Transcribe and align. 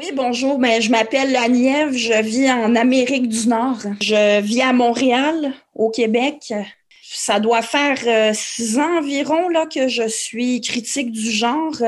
Oui, 0.00 0.12
bonjour. 0.14 0.60
Ben, 0.60 0.80
je 0.80 0.92
m'appelle 0.92 1.34
Aniève. 1.34 1.92
Je 1.92 2.22
vis 2.22 2.48
en 2.48 2.76
Amérique 2.76 3.28
du 3.28 3.48
Nord. 3.48 3.80
Je 4.00 4.40
vis 4.40 4.62
à 4.62 4.72
Montréal, 4.72 5.52
au 5.74 5.90
Québec. 5.90 6.54
Ça 7.02 7.40
doit 7.40 7.62
faire 7.62 7.98
euh, 8.06 8.30
six 8.32 8.78
ans 8.78 8.98
environ 8.98 9.48
là, 9.48 9.66
que 9.66 9.88
je 9.88 10.06
suis 10.06 10.60
critique 10.60 11.10
du 11.10 11.32
genre. 11.32 11.82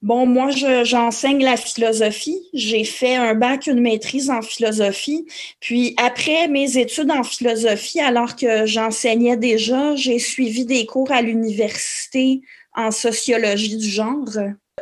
Bon, 0.00 0.26
moi, 0.26 0.50
j'enseigne 0.84 1.42
la 1.42 1.56
philosophie. 1.56 2.40
J'ai 2.52 2.84
fait 2.84 3.16
un 3.16 3.34
bac, 3.34 3.66
une 3.66 3.80
maîtrise 3.80 4.30
en 4.30 4.40
philosophie. 4.40 5.26
Puis 5.58 5.96
après 5.96 6.46
mes 6.46 6.78
études 6.78 7.10
en 7.10 7.24
philosophie, 7.24 8.00
alors 8.00 8.36
que 8.36 8.64
j'enseignais 8.64 9.36
déjà, 9.36 9.96
j'ai 9.96 10.20
suivi 10.20 10.66
des 10.66 10.86
cours 10.86 11.10
à 11.10 11.20
l'université 11.20 12.42
en 12.76 12.92
sociologie 12.92 13.76
du 13.76 13.88
genre. 13.88 14.28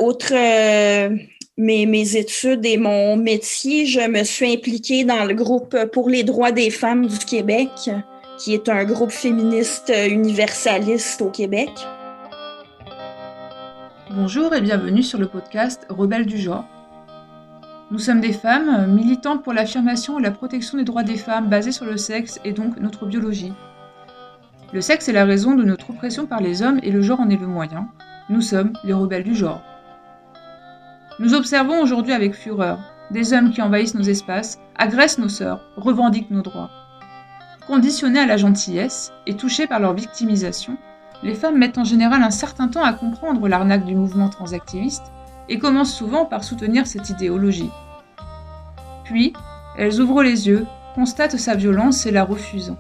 Outre 0.01 0.33
euh, 0.33 1.17
mes, 1.59 1.85
mes 1.85 2.17
études 2.17 2.65
et 2.65 2.79
mon 2.79 3.17
métier, 3.17 3.85
je 3.85 4.01
me 4.09 4.25
suis 4.25 4.55
impliquée 4.55 5.05
dans 5.05 5.25
le 5.25 5.35
groupe 5.35 5.77
pour 5.93 6.09
les 6.09 6.25
droits 6.25 6.53
des 6.53 6.71
femmes 6.71 7.07
du 7.07 7.19
Québec, 7.19 7.91
qui 8.39 8.55
est 8.55 8.69
un 8.69 8.85
groupe 8.85 9.11
féministe 9.11 9.93
universaliste 10.09 11.21
au 11.21 11.29
Québec. 11.29 11.71
Bonjour 14.11 14.55
et 14.55 14.61
bienvenue 14.61 15.03
sur 15.03 15.19
le 15.19 15.27
podcast 15.27 15.87
Rebelles 15.91 16.27
du 16.27 16.39
genre. 16.39 16.65
Nous 17.91 17.99
sommes 17.99 18.21
des 18.21 18.33
femmes 18.33 18.91
militantes 18.95 19.43
pour 19.43 19.53
l'affirmation 19.53 20.19
et 20.19 20.23
la 20.23 20.31
protection 20.31 20.79
des 20.79 20.85
droits 20.85 21.03
des 21.03 21.17
femmes 21.17 21.51
basés 21.51 21.73
sur 21.73 21.85
le 21.85 21.99
sexe 21.99 22.41
et 22.45 22.53
donc 22.53 22.79
notre 22.81 23.05
biologie. 23.05 23.53
Le 24.73 24.81
sexe 24.81 25.11
est 25.11 25.13
la 25.13 25.27
raison 25.27 25.55
de 25.55 25.65
notre 25.65 25.91
oppression 25.91 26.25
par 26.25 26.41
les 26.41 26.63
hommes 26.63 26.81
et 26.83 26.91
le 26.91 27.03
genre 27.03 27.21
en 27.21 27.29
est 27.29 27.37
le 27.37 27.47
moyen. 27.47 27.89
Nous 28.31 28.41
sommes 28.41 28.73
les 28.85 28.95
rebelles 28.95 29.25
du 29.25 29.35
genre. 29.35 29.63
Nous 31.19 31.35
observons 31.35 31.83
aujourd'hui 31.83 32.13
avec 32.13 32.35
fureur 32.35 32.81
des 33.11 33.35
hommes 33.35 33.51
qui 33.51 33.61
envahissent 33.61 33.95
nos 33.95 34.03
espaces, 34.03 34.59
agressent 34.77 35.19
nos 35.19 35.29
sœurs, 35.29 35.61
revendiquent 35.77 36.31
nos 36.31 36.41
droits. 36.41 36.71
Conditionnés 37.67 38.21
à 38.21 38.27
la 38.27 38.39
gentillesse 38.39 39.13
et 39.27 39.37
touchés 39.37 39.67
par 39.67 39.81
leur 39.81 39.93
victimisation, 39.93 40.79
les 41.23 41.35
femmes 41.35 41.59
mettent 41.59 41.77
en 41.77 41.85
général 41.85 42.23
un 42.23 42.31
certain 42.31 42.69
temps 42.69 42.83
à 42.83 42.95
comprendre 42.95 43.47
l'arnaque 43.47 43.85
du 43.85 43.95
mouvement 43.95 44.31
transactiviste 44.31 45.13
et 45.51 45.59
commencent 45.59 45.95
souvent 45.95 46.25
par 46.25 46.43
soutenir 46.43 46.87
cette 46.87 47.11
idéologie. 47.11 47.71
Puis, 49.05 49.35
elles 49.77 50.01
ouvrent 50.01 50.23
les 50.23 50.49
yeux, 50.49 50.67
constatent 50.95 51.37
sa 51.37 51.55
violence 51.55 52.07
et 52.07 52.11
la 52.11 52.25
refusent. 52.25 52.75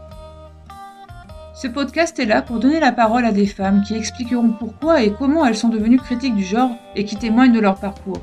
Ce 1.62 1.68
podcast 1.68 2.18
est 2.18 2.24
là 2.24 2.42
pour 2.42 2.58
donner 2.58 2.80
la 2.80 2.91
parole 2.91 3.24
à 3.24 3.30
des 3.30 3.46
femmes 3.46 3.84
qui 3.86 3.94
expliqueront 3.94 4.48
pourquoi 4.48 5.00
et 5.02 5.12
comment 5.12 5.46
elles 5.46 5.56
sont 5.56 5.69
devenues 5.69 6.00
critiques 6.00 6.34
du 6.34 6.42
genre 6.42 6.72
et 6.96 7.04
qui 7.04 7.14
témoignent 7.14 7.52
de 7.52 7.60
leur 7.60 7.78
parcours. 7.78 8.20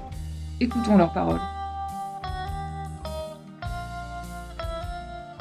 Écoutons 0.60 0.98
leurs 0.98 1.14
paroles. 1.14 1.40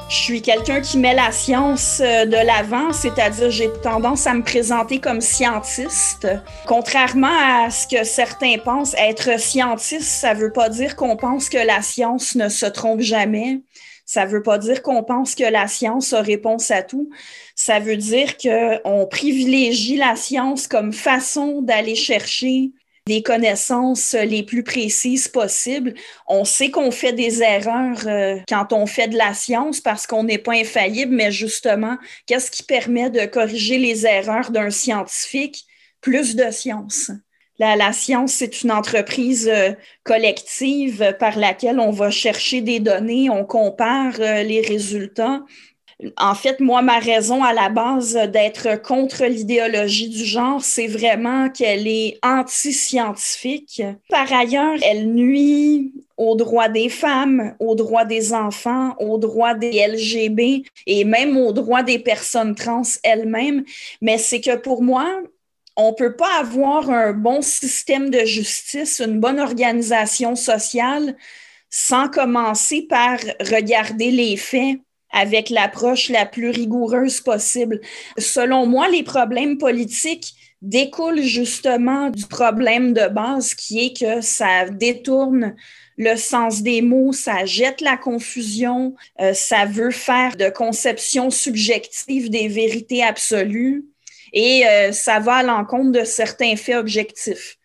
Je 0.07 0.15
suis 0.15 0.41
quelqu'un 0.41 0.79
qui 0.79 0.97
met 0.97 1.13
la 1.13 1.33
science 1.33 2.01
euh, 2.01 2.25
de 2.25 2.37
l'avant, 2.47 2.93
c'est-à-dire 2.93 3.51
j'ai 3.51 3.69
tendance 3.83 4.27
à 4.27 4.33
me 4.33 4.43
présenter 4.43 5.01
comme 5.01 5.19
scientiste. 5.19 6.25
Contrairement 6.67 7.27
à 7.27 7.69
ce 7.69 7.85
que 7.85 8.05
certains 8.05 8.59
pensent, 8.63 8.95
être 8.97 9.37
scientiste, 9.37 10.03
ça 10.03 10.33
veut 10.33 10.53
pas 10.53 10.69
dire 10.69 10.95
qu'on 10.95 11.17
pense 11.17 11.49
que 11.49 11.57
la 11.57 11.81
science 11.81 12.35
ne 12.35 12.47
se 12.47 12.65
trompe 12.65 13.01
jamais. 13.01 13.59
Ça 14.09 14.25
veut 14.25 14.41
pas 14.41 14.57
dire 14.57 14.81
qu'on 14.81 15.03
pense 15.03 15.35
que 15.35 15.43
la 15.43 15.67
science 15.67 16.13
a 16.13 16.23
réponse 16.23 16.71
à 16.71 16.81
tout. 16.81 17.11
Ça 17.53 17.79
veut 17.79 17.95
dire 17.95 18.37
qu'on 18.37 19.05
privilégie 19.05 19.97
la 19.97 20.15
science 20.15 20.67
comme 20.67 20.93
façon 20.93 21.61
d'aller 21.61 21.93
chercher 21.93 22.71
des 23.05 23.21
connaissances 23.21 24.13
les 24.15 24.41
plus 24.41 24.63
précises 24.63 25.27
possibles. 25.27 25.93
On 26.27 26.43
sait 26.43 26.71
qu'on 26.71 26.89
fait 26.89 27.13
des 27.13 27.43
erreurs 27.43 28.07
euh, 28.07 28.39
quand 28.49 28.73
on 28.73 28.87
fait 28.87 29.09
de 29.09 29.15
la 29.15 29.35
science 29.35 29.79
parce 29.79 30.07
qu'on 30.07 30.23
n'est 30.23 30.39
pas 30.39 30.53
infaillible, 30.53 31.13
mais 31.13 31.31
justement, 31.31 31.95
qu'est-ce 32.25 32.49
qui 32.49 32.63
permet 32.63 33.11
de 33.11 33.27
corriger 33.27 33.77
les 33.77 34.07
erreurs 34.07 34.49
d'un 34.49 34.71
scientifique? 34.71 35.65
Plus 36.01 36.35
de 36.35 36.49
science. 36.49 37.11
La, 37.59 37.91
science, 37.91 38.33
c'est 38.33 38.63
une 38.63 38.71
entreprise 38.71 39.49
euh, 39.53 39.73
collective 40.03 41.15
par 41.19 41.37
laquelle 41.37 41.79
on 41.79 41.91
va 41.91 42.09
chercher 42.09 42.61
des 42.61 42.79
données, 42.79 43.29
on 43.29 43.45
compare 43.45 44.13
euh, 44.19 44.43
les 44.43 44.61
résultats, 44.61 45.41
en 46.15 46.33
fait, 46.33 46.61
moi, 46.61 46.81
ma 46.81 46.99
raison 46.99 47.43
à 47.43 47.51
la 47.51 47.67
base 47.67 48.13
d'être 48.13 48.81
contre 48.81 49.25
l'idéologie 49.25 50.07
du 50.07 50.23
genre, 50.23 50.63
c'est 50.63 50.87
vraiment 50.87 51.49
qu'elle 51.49 51.87
est 51.87 52.17
anti-scientifique. 52.23 53.83
Par 54.09 54.31
ailleurs, 54.31 54.77
elle 54.81 55.07
nuit 55.07 55.93
aux 56.15 56.35
droits 56.35 56.69
des 56.69 56.87
femmes, 56.87 57.53
aux 57.59 57.75
droits 57.75 58.05
des 58.05 58.33
enfants, 58.33 58.95
aux 58.99 59.17
droits 59.17 59.55
des 59.55 59.85
LGB 59.87 60.63
et 60.87 61.03
même 61.03 61.35
aux 61.35 61.51
droits 61.51 61.83
des 61.83 61.99
personnes 61.99 62.55
trans 62.55 62.81
elles-mêmes. 63.03 63.65
Mais 64.01 64.17
c'est 64.17 64.39
que 64.39 64.55
pour 64.55 64.81
moi, 64.81 65.05
on 65.79 65.91
ne 65.91 65.95
peut 65.95 66.15
pas 66.15 66.39
avoir 66.39 66.89
un 66.89 67.13
bon 67.13 67.41
système 67.41 68.09
de 68.09 68.25
justice, 68.25 68.99
une 68.99 69.21
bonne 69.21 69.39
organisation 69.39 70.35
sociale 70.35 71.15
sans 71.69 72.09
commencer 72.09 72.81
par 72.81 73.17
regarder 73.39 74.11
les 74.11 74.35
faits 74.35 74.79
avec 75.11 75.49
l'approche 75.49 76.09
la 76.09 76.25
plus 76.25 76.49
rigoureuse 76.49 77.21
possible. 77.21 77.79
Selon 78.17 78.65
moi, 78.65 78.89
les 78.89 79.03
problèmes 79.03 79.57
politiques 79.57 80.33
découlent 80.61 81.21
justement 81.21 82.09
du 82.09 82.25
problème 82.25 82.91
de 82.91 83.07
base 83.07 83.53
qui 83.53 83.85
est 83.85 83.97
que 83.97 84.19
ça 84.19 84.67
détourne 84.69 85.55
le 85.97 86.15
sens 86.17 86.61
des 86.61 86.81
mots, 86.81 87.13
ça 87.13 87.45
jette 87.45 87.79
la 87.79 87.95
confusion, 87.95 88.95
euh, 89.21 89.33
ça 89.33 89.65
veut 89.65 89.91
faire 89.91 90.35
de 90.35 90.49
conception 90.49 91.29
subjective 91.29 92.29
des 92.29 92.49
vérités 92.49 93.03
absolues 93.03 93.85
et 94.33 94.65
euh, 94.67 94.91
ça 94.91 95.19
va 95.19 95.37
à 95.37 95.43
l'encontre 95.43 95.91
de 95.91 96.03
certains 96.03 96.55
faits 96.55 96.75
objectifs. 96.75 97.57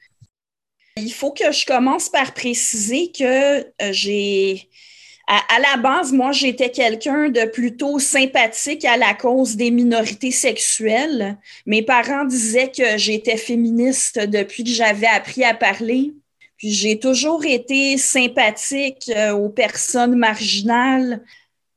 Il 0.97 1.13
faut 1.13 1.33
que 1.33 1.51
je 1.51 1.67
commence 1.67 2.09
par 2.09 2.35
préciser 2.35 3.11
que 3.11 3.61
euh, 3.61 3.93
j'ai 3.93 4.69
à, 5.27 5.59
la 5.59 5.79
base, 5.79 6.13
moi, 6.13 6.33
j'étais 6.33 6.71
quelqu'un 6.71 7.31
de 7.31 7.47
plutôt 7.47 7.99
sympathique 7.99 8.85
à 8.85 8.99
la 8.99 9.15
cause 9.15 9.57
des 9.57 9.71
minorités 9.71 10.31
sexuelles. 10.31 11.39
Mes 11.65 11.83
parents 11.83 12.27
disaient 12.27 12.71
que 12.71 12.99
j'étais 12.99 13.39
féministe 13.39 14.19
depuis 14.19 14.65
que 14.65 14.71
j'avais 14.71 15.07
appris 15.07 15.43
à 15.43 15.55
parler. 15.55 16.13
Puis 16.59 16.73
j'ai 16.73 16.99
toujours 16.99 17.45
été 17.47 17.97
sympathique 17.97 19.11
euh, 19.17 19.33
aux 19.33 19.49
personnes 19.49 20.15
marginales, 20.15 21.25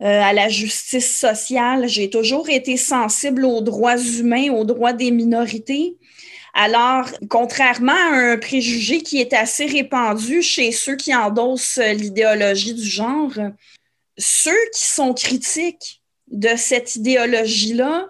euh, 0.01 0.21
à 0.21 0.33
la 0.33 0.49
justice 0.49 1.17
sociale. 1.17 1.87
J'ai 1.87 2.09
toujours 2.09 2.49
été 2.49 2.77
sensible 2.77 3.45
aux 3.45 3.61
droits 3.61 3.97
humains, 3.97 4.51
aux 4.51 4.63
droits 4.63 4.93
des 4.93 5.11
minorités. 5.11 5.97
Alors, 6.53 7.09
contrairement 7.29 7.91
à 7.91 8.15
un 8.15 8.37
préjugé 8.37 9.01
qui 9.01 9.19
est 9.19 9.33
assez 9.33 9.65
répandu 9.65 10.41
chez 10.41 10.71
ceux 10.71 10.95
qui 10.95 11.15
endossent 11.15 11.79
l'idéologie 11.79 12.73
du 12.73 12.85
genre, 12.85 13.33
ceux 14.17 14.59
qui 14.73 14.85
sont 14.85 15.13
critiques 15.13 16.01
de 16.31 16.55
cette 16.55 16.95
idéologie-là, 16.95 18.07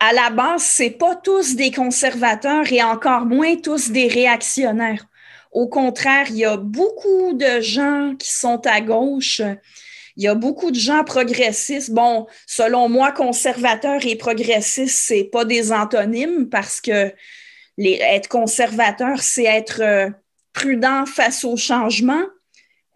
à 0.00 0.12
la 0.12 0.30
base, 0.30 0.62
c'est 0.62 0.90
pas 0.90 1.16
tous 1.16 1.56
des 1.56 1.72
conservateurs 1.72 2.72
et 2.72 2.82
encore 2.82 3.26
moins 3.26 3.56
tous 3.56 3.90
des 3.90 4.06
réactionnaires. 4.06 5.06
Au 5.50 5.66
contraire, 5.66 6.26
il 6.30 6.36
y 6.36 6.44
a 6.44 6.56
beaucoup 6.56 7.32
de 7.32 7.60
gens 7.60 8.14
qui 8.16 8.32
sont 8.32 8.64
à 8.66 8.80
gauche. 8.80 9.42
Il 10.18 10.24
y 10.24 10.28
a 10.28 10.34
beaucoup 10.34 10.72
de 10.72 10.78
gens 10.78 11.04
progressistes. 11.04 11.92
Bon, 11.92 12.26
selon 12.44 12.88
moi, 12.88 13.12
conservateurs 13.12 14.04
et 14.04 14.16
progressistes, 14.16 14.98
c'est 14.98 15.22
pas 15.22 15.44
des 15.44 15.72
antonymes 15.72 16.48
parce 16.50 16.80
que 16.80 17.14
être 17.78 18.28
conservateur, 18.28 19.20
c'est 19.20 19.44
être 19.44 19.80
euh, 19.80 20.10
prudent 20.52 21.06
face 21.06 21.44
au 21.44 21.56
changement. 21.56 22.20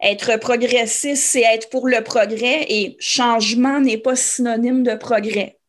Être 0.01 0.37
progressiste, 0.37 1.23
c'est 1.23 1.43
être 1.43 1.69
pour 1.69 1.87
le 1.87 2.03
progrès 2.03 2.65
et 2.67 2.97
changement 2.99 3.79
n'est 3.79 3.97
pas 3.97 4.17
synonyme 4.17 4.83
de 4.83 4.95
progrès. 4.95 5.59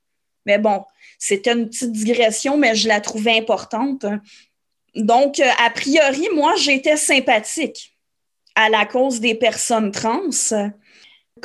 Mais 0.46 0.58
bon, 0.58 0.82
c'était 1.20 1.52
une 1.52 1.68
petite 1.68 1.92
digression, 1.92 2.56
mais 2.56 2.74
je 2.74 2.88
la 2.88 3.00
trouvais 3.00 3.38
importante. 3.38 4.04
Donc, 4.96 5.38
euh, 5.38 5.48
a 5.64 5.70
priori, 5.70 6.28
moi, 6.34 6.56
j'étais 6.56 6.96
sympathique 6.96 7.96
à 8.56 8.68
la 8.68 8.86
cause 8.86 9.20
des 9.20 9.36
personnes 9.36 9.92
trans 9.92 10.30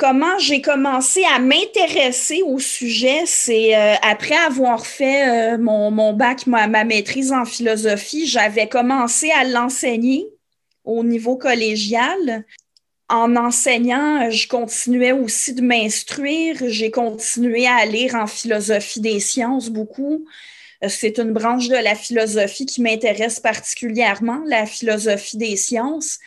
comment 0.00 0.38
j'ai 0.38 0.62
commencé 0.62 1.22
à 1.24 1.38
m'intéresser 1.38 2.40
au 2.40 2.58
sujet, 2.58 3.24
c'est 3.26 3.76
euh, 3.76 3.94
après 4.00 4.34
avoir 4.34 4.86
fait 4.86 5.28
euh, 5.28 5.58
mon, 5.58 5.90
mon, 5.90 6.14
bac, 6.14 6.46
ma, 6.46 6.66
ma, 6.68 6.84
maîtrise 6.84 7.32
en 7.32 7.44
philosophie, 7.44 8.26
j'avais 8.26 8.66
commencé 8.66 9.30
à 9.30 9.44
l'enseigner 9.44 10.26
au 10.84 11.04
niveau 11.04 11.36
collégial. 11.36 12.46
En 13.10 13.36
enseignant, 13.36 14.30
je 14.30 14.48
continuais 14.48 15.12
aussi 15.12 15.52
de 15.52 15.60
m'instruire. 15.60 16.56
J'ai 16.68 16.90
continué 16.90 17.66
à 17.66 17.84
lire 17.84 18.14
en 18.14 18.26
philosophie 18.26 19.00
des 19.00 19.20
sciences 19.20 19.68
beaucoup. 19.68 20.24
C'est 20.88 21.18
une 21.18 21.32
branche 21.32 21.68
de 21.68 21.74
la 21.74 21.94
philosophie 21.94 22.64
qui 22.64 22.80
m'intéresse 22.80 23.38
particulièrement, 23.38 24.40
la 24.46 24.64
philosophie 24.64 25.36
des 25.36 25.56
sciences. 25.56 26.20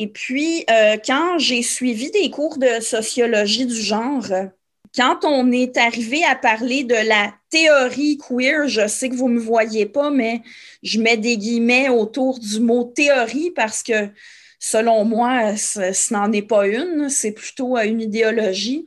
Et 0.00 0.06
puis, 0.06 0.64
euh, 0.70 0.96
quand 1.04 1.38
j'ai 1.38 1.60
suivi 1.60 2.12
des 2.12 2.30
cours 2.30 2.56
de 2.56 2.78
sociologie 2.80 3.66
du 3.66 3.74
genre, 3.74 4.26
quand 4.94 5.24
on 5.24 5.50
est 5.50 5.76
arrivé 5.76 6.22
à 6.22 6.36
parler 6.36 6.84
de 6.84 6.94
la 6.94 7.34
théorie 7.50 8.16
queer, 8.16 8.68
je 8.68 8.86
sais 8.86 9.08
que 9.08 9.16
vous 9.16 9.28
ne 9.28 9.34
me 9.34 9.40
voyez 9.40 9.86
pas, 9.86 10.10
mais 10.10 10.42
je 10.84 11.00
mets 11.00 11.16
des 11.16 11.36
guillemets 11.36 11.88
autour 11.88 12.38
du 12.38 12.60
mot 12.60 12.84
théorie 12.84 13.50
parce 13.50 13.82
que 13.82 14.08
selon 14.60 15.04
moi, 15.04 15.56
ce, 15.56 16.12
n'en 16.12 16.30
est 16.30 16.42
pas 16.42 16.68
une, 16.68 17.08
c'est 17.08 17.32
plutôt 17.32 17.76
une 17.76 18.00
idéologie. 18.00 18.86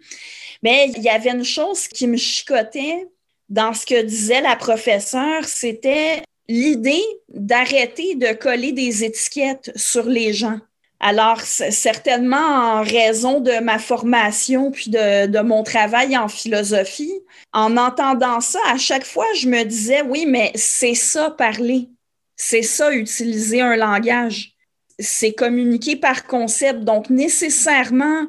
Mais 0.63 0.93
il 0.95 1.03
y 1.03 1.09
avait 1.09 1.31
une 1.31 1.43
chose 1.43 1.89
qui 1.89 2.07
me 2.07 2.15
chicotait 2.15 3.05
dans 3.49 3.73
ce 3.73 3.85
que 3.85 4.01
disait 4.01 4.39
la 4.39 4.55
professeure, 4.55 5.43
c'était 5.43 6.23
l'idée 6.47 7.03
d'arrêter 7.27 8.15
de 8.15 8.31
coller 8.31 8.71
des 8.71 9.03
étiquettes 9.03 9.73
sur 9.75 10.05
les 10.05 10.31
gens. 10.31 10.61
Alors, 11.03 11.41
certainement 11.41 12.37
en 12.37 12.83
raison 12.83 13.39
de 13.39 13.59
ma 13.59 13.79
formation 13.79 14.69
puis 14.69 14.91
de, 14.91 15.41
mon 15.41 15.63
travail 15.63 16.15
en 16.15 16.27
philosophie, 16.27 17.11
en 17.53 17.75
entendant 17.75 18.39
ça, 18.39 18.59
à 18.67 18.77
chaque 18.77 19.05
fois, 19.05 19.25
je 19.35 19.47
me 19.47 19.63
disais, 19.63 20.03
oui, 20.03 20.27
mais 20.27 20.51
c'est 20.53 20.93
ça 20.93 21.31
parler, 21.31 21.89
c'est 22.35 22.61
ça 22.61 22.93
utiliser 22.93 23.61
un 23.61 23.77
langage, 23.77 24.53
c'est 24.99 25.33
communiquer 25.33 25.95
par 25.95 26.27
concept. 26.27 26.81
Donc, 26.81 27.09
nécessairement, 27.09 28.27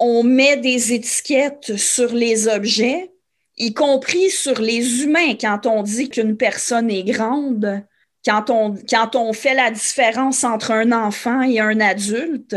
on 0.00 0.24
met 0.24 0.56
des 0.56 0.94
étiquettes 0.94 1.76
sur 1.76 2.12
les 2.12 2.48
objets, 2.48 3.12
y 3.56 3.72
compris 3.72 4.30
sur 4.30 4.60
les 4.60 5.04
humains. 5.04 5.36
Quand 5.40 5.64
on 5.66 5.84
dit 5.84 6.08
qu'une 6.08 6.36
personne 6.36 6.90
est 6.90 7.04
grande 7.04 7.84
quand 8.24 8.50
on, 8.50 9.32
fait 9.32 9.54
la 9.54 9.70
différence 9.70 10.44
entre 10.44 10.70
un 10.70 10.92
enfant 10.92 11.42
et 11.42 11.60
un 11.60 11.80
adulte, 11.80 12.56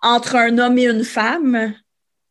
entre 0.00 0.36
un 0.36 0.58
homme 0.58 0.78
et 0.78 0.86
une 0.86 1.04
femme, 1.04 1.74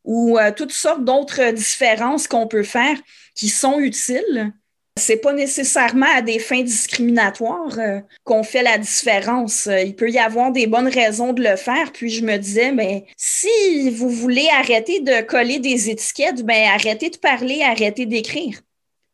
ou 0.04 0.38
euh, 0.38 0.50
toutes 0.54 0.72
sortes 0.72 1.04
d'autres 1.04 1.52
différences 1.52 2.26
qu'on 2.26 2.48
peut 2.48 2.64
faire 2.64 2.96
qui 3.34 3.48
sont 3.48 3.78
utiles. 3.78 4.52
C'est 4.98 5.16
pas 5.16 5.32
nécessairement 5.32 6.08
à 6.14 6.20
des 6.20 6.38
fins 6.38 6.62
discriminatoires 6.62 7.78
euh, 7.78 8.00
qu'on 8.24 8.42
fait 8.42 8.62
la 8.62 8.76
différence. 8.76 9.66
Il 9.66 9.94
peut 9.96 10.10
y 10.10 10.18
avoir 10.18 10.52
des 10.52 10.66
bonnes 10.66 10.88
raisons 10.88 11.32
de 11.32 11.42
le 11.42 11.56
faire. 11.56 11.92
Puis 11.92 12.10
je 12.10 12.24
me 12.24 12.36
disais, 12.36 12.72
mais 12.72 13.06
si 13.16 13.90
vous 13.90 14.10
voulez 14.10 14.48
arrêter 14.58 15.00
de 15.00 15.22
coller 15.22 15.60
des 15.60 15.88
étiquettes, 15.88 16.42
ben 16.44 16.68
arrêtez 16.68 17.08
de 17.08 17.16
parler, 17.16 17.62
arrêtez 17.62 18.04
d'écrire. 18.04 18.60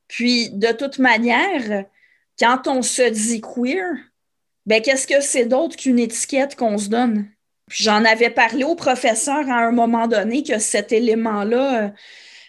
Puis 0.08 0.50
de 0.50 0.72
toute 0.72 0.98
manière, 0.98 1.84
quand 2.38 2.66
on 2.66 2.82
se 2.82 3.02
dit 3.02 3.40
queer, 3.40 3.96
ben 4.66 4.82
qu'est-ce 4.82 5.06
que 5.06 5.20
c'est 5.20 5.46
d'autre 5.46 5.76
qu'une 5.76 5.98
étiquette 5.98 6.56
qu'on 6.56 6.78
se 6.78 6.88
donne? 6.88 7.28
J'en 7.70 8.04
avais 8.04 8.30
parlé 8.30 8.64
au 8.64 8.74
professeur 8.74 9.48
à 9.48 9.66
un 9.66 9.72
moment 9.72 10.06
donné 10.06 10.42
que 10.42 10.58
cet 10.58 10.92
élément-là 10.92 11.82
euh, 11.82 11.88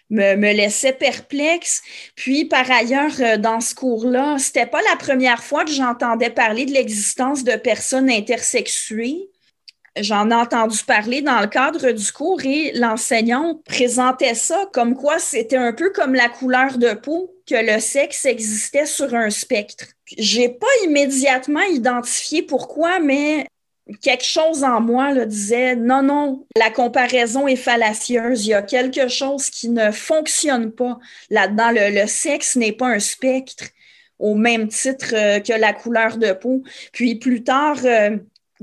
me, 0.10 0.36
me, 0.36 0.54
laissait 0.54 0.94
perplexe. 0.94 1.82
Puis, 2.16 2.46
par 2.46 2.70
ailleurs, 2.72 3.14
euh, 3.20 3.38
dans 3.38 3.60
ce 3.60 3.76
cours-là, 3.76 4.38
c'était 4.40 4.66
pas 4.66 4.82
la 4.90 4.96
première 4.96 5.44
fois 5.44 5.66
que 5.66 5.72
j'entendais 5.72 6.30
parler 6.30 6.66
de 6.66 6.72
l'existence 6.72 7.44
de 7.44 7.56
personnes 7.56 8.10
intersexuées. 8.10 9.30
J'en 9.98 10.30
ai 10.30 10.36
entendu 10.36 10.84
parler 10.84 11.22
dans 11.22 11.40
le 11.40 11.48
cadre 11.48 11.92
du 11.92 12.12
cours 12.12 12.44
et 12.46 12.72
l'enseignante 12.74 13.64
présentait 13.64 14.36
ça 14.36 14.66
comme 14.72 14.96
quoi 14.96 15.20
c'était 15.20 15.58
un 15.58 15.74
peu 15.74 15.90
comme 15.92 16.14
la 16.14 16.30
couleur 16.30 16.78
de 16.78 16.94
peau, 16.94 17.34
que 17.48 17.56
le 17.56 17.80
sexe 17.80 18.26
existait 18.26 18.86
sur 18.86 19.16
un 19.16 19.30
spectre. 19.30 19.86
J'ai 20.18 20.50
pas 20.50 20.68
immédiatement 20.86 21.62
identifié 21.62 22.44
pourquoi, 22.44 23.00
mais 23.00 23.48
quelque 24.02 24.24
chose 24.24 24.64
en 24.64 24.82
moi 24.82 25.14
le 25.14 25.26
disait 25.26 25.76
non, 25.76 26.02
non, 26.02 26.46
la 26.56 26.70
comparaison 26.70 27.48
est 27.48 27.56
fallacieuse. 27.56 28.46
Il 28.46 28.50
y 28.50 28.54
a 28.54 28.62
quelque 28.62 29.08
chose 29.08 29.50
qui 29.50 29.70
ne 29.70 29.92
fonctionne 29.92 30.72
pas 30.72 31.00
là-dedans. 31.30 31.72
Le, 31.72 32.08
sexe 32.08 32.56
n'est 32.56 32.72
pas 32.72 32.88
un 32.88 33.00
spectre 33.00 33.66
au 34.20 34.36
même 34.36 34.68
titre 34.68 35.14
euh, 35.14 35.40
que 35.40 35.54
la 35.54 35.74
couleur 35.74 36.18
de 36.18 36.34
peau. 36.34 36.64
Puis 36.92 37.16
plus 37.16 37.44
tard, 37.44 37.78
euh, 37.86 38.18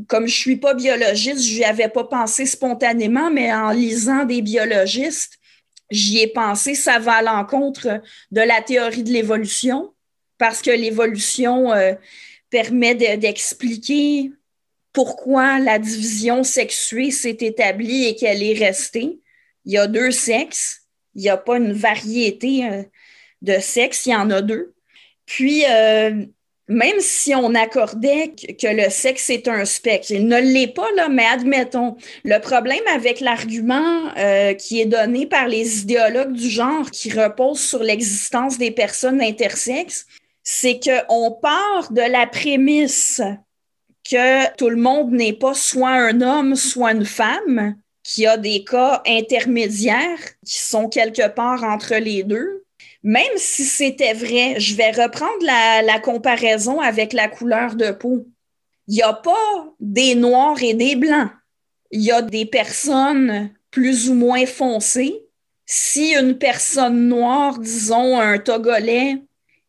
comme 0.09 0.27
je 0.27 0.35
suis 0.35 0.57
pas 0.57 0.75
biologiste, 0.75 1.43
je 1.43 1.59
n'y 1.59 1.65
avais 1.65 1.89
pas 1.89 2.05
pensé 2.05 2.47
spontanément, 2.47 3.31
mais 3.31 3.53
en 3.53 3.71
lisant 3.71 4.25
des 4.25 4.43
biologistes, 4.43 5.39
j'y 5.91 6.21
ai 6.21 6.27
pensé, 6.27 6.75
ça 6.75 6.99
va 6.99 7.15
à 7.15 7.23
l'encontre 7.23 8.03
de 8.31 8.41
la 8.41 8.61
théorie 8.61 9.03
de 9.03 9.13
l'évolution, 9.13 9.95
parce 10.39 10.61
que 10.61 10.71
l'évolution 10.71 11.73
euh, 11.73 11.95
permet 12.51 12.95
d'expliquer 12.95 14.33
pourquoi 14.93 15.59
la 15.59 15.79
division 15.79 16.43
sexuée 16.43 17.11
s'est 17.11 17.39
établie 17.41 18.07
et 18.07 18.17
qu'elle 18.17 18.43
est 18.43 18.59
restée. 18.59 19.21
Il 19.65 19.73
y 19.73 19.79
a 19.79 19.87
deux 19.87 20.11
sexes, 20.11 20.83
il 21.15 21.23
n'y 21.23 21.29
a 21.29 21.37
pas 21.37 21.57
une 21.57 21.73
variété 21.73 22.67
euh, 22.67 22.83
de 23.43 23.59
sexes, 23.61 24.07
il 24.07 24.11
y 24.11 24.15
en 24.15 24.31
a 24.31 24.43
deux. 24.43 24.75
Puis, 25.25 25.65
euh, 25.69 26.27
même 26.69 26.99
si 26.99 27.35
on 27.35 27.55
accordait 27.55 28.35
que 28.35 28.67
le 28.67 28.91
sexe 28.91 29.31
est 29.31 29.47
un 29.47 29.65
spectre, 29.65 30.11
il 30.11 30.27
ne 30.27 30.41
l'est 30.41 30.75
pas, 30.75 30.89
là, 30.97 31.09
mais 31.09 31.25
admettons, 31.25 31.97
le 32.25 32.39
problème 32.41 32.83
avec 32.93 33.21
l'argument 33.21 34.11
euh, 34.17 34.55
qui 34.55 34.81
est 34.81 34.87
donné 34.87 35.27
par 35.27 35.47
les 35.47 35.83
idéologues 35.83 36.33
du 36.33 36.51
genre 36.51 36.91
qui 36.91 37.11
repose 37.11 37.61
sur 37.61 37.83
l'existence 37.83 38.59
des 38.59 38.73
personnes 38.73 39.21
intersexes, 39.21 40.07
c'est 40.43 40.81
qu'on 40.81 41.33
part 41.33 41.93
de 41.93 42.01
la 42.01 42.27
prémisse 42.27 43.21
que 44.09 44.55
tout 44.57 44.69
le 44.69 44.77
monde 44.77 45.13
n'est 45.13 45.33
pas 45.33 45.55
soit 45.55 45.91
un 45.91 46.21
homme, 46.21 46.55
soit 46.57 46.93
une 46.93 47.05
femme, 47.05 47.77
qu'il 48.03 48.25
y 48.25 48.27
a 48.27 48.37
des 48.37 48.65
cas 48.65 49.03
intermédiaires 49.07 50.19
qui 50.45 50.59
sont 50.59 50.89
quelque 50.89 51.29
part 51.29 51.65
entre 51.65 51.97
les 51.97 52.23
deux 52.23 52.66
même 53.07 53.37
si 53.37 53.65
c'était 53.65 54.15
vrai, 54.15 54.59
je 54.59 54.75
vais 54.75 54.91
reprendre 54.91 55.41
la, 55.41 56.01
comparaison 56.01 56.81
avec 56.81 57.13
la 57.13 57.29
couleur 57.29 57.77
de 57.77 57.93
peau. 57.93 58.27
Il 58.89 58.97
n'y 58.97 59.03
a 59.03 59.13
pas 59.13 59.73
des 59.79 60.17
noirs 60.17 60.61
et 60.61 60.75
des 60.75 60.97
blancs. 60.97 61.31
Il 61.93 62.01
y 62.01 62.11
a 62.11 62.21
des 62.21 62.47
personnes 62.47 63.51
plus 63.71 64.11
ou 64.11 64.15
moins 64.15 64.45
foncées. 64.45 65.25
Si 65.67 66.17
une 66.17 66.37
personne 66.37 67.07
noire, 67.07 67.61
disons 67.61 68.19
un 68.19 68.39
Togolais, 68.39 69.23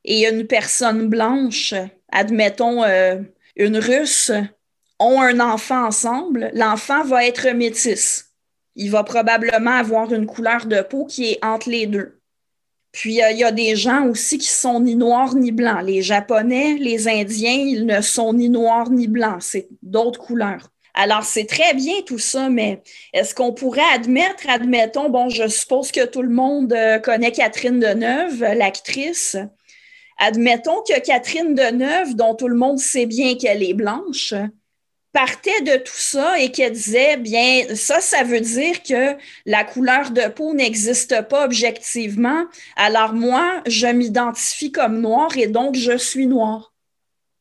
et 0.04 0.28
une 0.28 0.48
personne 0.48 1.08
blanche, 1.08 1.76
admettons 2.12 2.84
euh, 2.86 3.22
une 3.56 3.78
Russe, 3.78 4.32
ont 4.98 5.22
un 5.22 5.40
enfant 5.42 5.86
ensemble, 5.86 6.50
l'enfant 6.56 7.04
va 7.04 7.28
être 7.28 7.48
métis. 7.52 8.34
Il 8.76 8.90
va 8.90 9.04
probablement 9.04 9.78
avoir 9.78 10.12
une 10.12 10.26
couleur 10.26 10.66
de 10.66 10.82
peau 10.82 11.06
qui 11.06 11.34
est 11.34 11.46
entre 11.46 11.70
les 11.70 11.86
deux. 11.86 12.17
Puis 12.98 13.22
euh, 13.22 13.30
il 13.30 13.38
y 13.38 13.44
a 13.44 13.52
des 13.52 13.76
gens 13.76 14.08
aussi 14.08 14.40
qui 14.40 14.48
sont 14.48 14.80
ni 14.80 14.96
noirs 14.96 15.36
ni 15.36 15.52
blancs. 15.52 15.84
Les 15.86 16.02
Japonais, 16.02 16.78
les 16.80 17.08
Indiens, 17.08 17.52
ils 17.52 17.86
ne 17.86 18.02
sont 18.02 18.34
ni 18.34 18.50
noirs 18.50 18.90
ni 18.90 19.08
blancs. 19.08 19.44
C'est 19.44 19.68
d'autres 19.84 20.20
couleurs. 20.20 20.72
Alors, 20.96 21.24
c'est 21.24 21.46
très 21.46 21.76
bien 21.76 22.02
tout 22.08 22.18
ça, 22.18 22.50
mais 22.50 22.82
est-ce 23.14 23.36
qu'on 23.36 23.54
pourrait 23.54 23.84
admettre, 23.94 24.50
admettons, 24.50 25.10
bon, 25.10 25.30
je 25.30 25.48
suppose 25.48 25.92
que 25.92 26.08
tout 26.08 26.24
le 26.24 26.32
monde 26.32 26.74
euh, 26.74 26.98
connaît 26.98 27.32
Catherine 27.32 27.80
Deneuve, 27.80 28.42
l'actrice. 28.56 29.38
Admettons 30.18 30.82
que 30.82 31.00
Catherine 31.00 31.54
Deneuve, 31.54 32.16
dont 32.16 32.34
tout 32.34 32.48
le 32.48 32.56
monde 32.56 32.80
sait 32.80 33.06
bien 33.06 33.36
qu'elle 33.36 33.62
est 33.62 33.76
blanche, 33.76 34.34
partait 35.14 35.62
de 35.62 35.78
tout 35.78 35.96
ça 35.96 36.40
et 36.40 36.52
qu'elle 36.52 36.74
disait, 36.74 37.18
bien, 37.18 37.76
ça, 37.76 38.02
ça 38.02 38.24
veut 38.24 38.42
dire 38.42 38.84
que 38.84 39.16
la 39.46 39.64
couleur 39.64 40.12
de 40.12 40.28
peau 40.28 40.54
n'existe 40.54 41.28
pas 41.28 41.46
objectivement. 41.46 42.46
Alors 42.76 43.14
moi, 43.14 43.62
je 43.66 43.88
m'identifie 43.88 44.72
comme 44.72 45.02
noire 45.02 45.36
et 45.38 45.48
donc 45.48 45.76
je 45.76 45.98
suis 45.98 46.28
noire. 46.28 46.74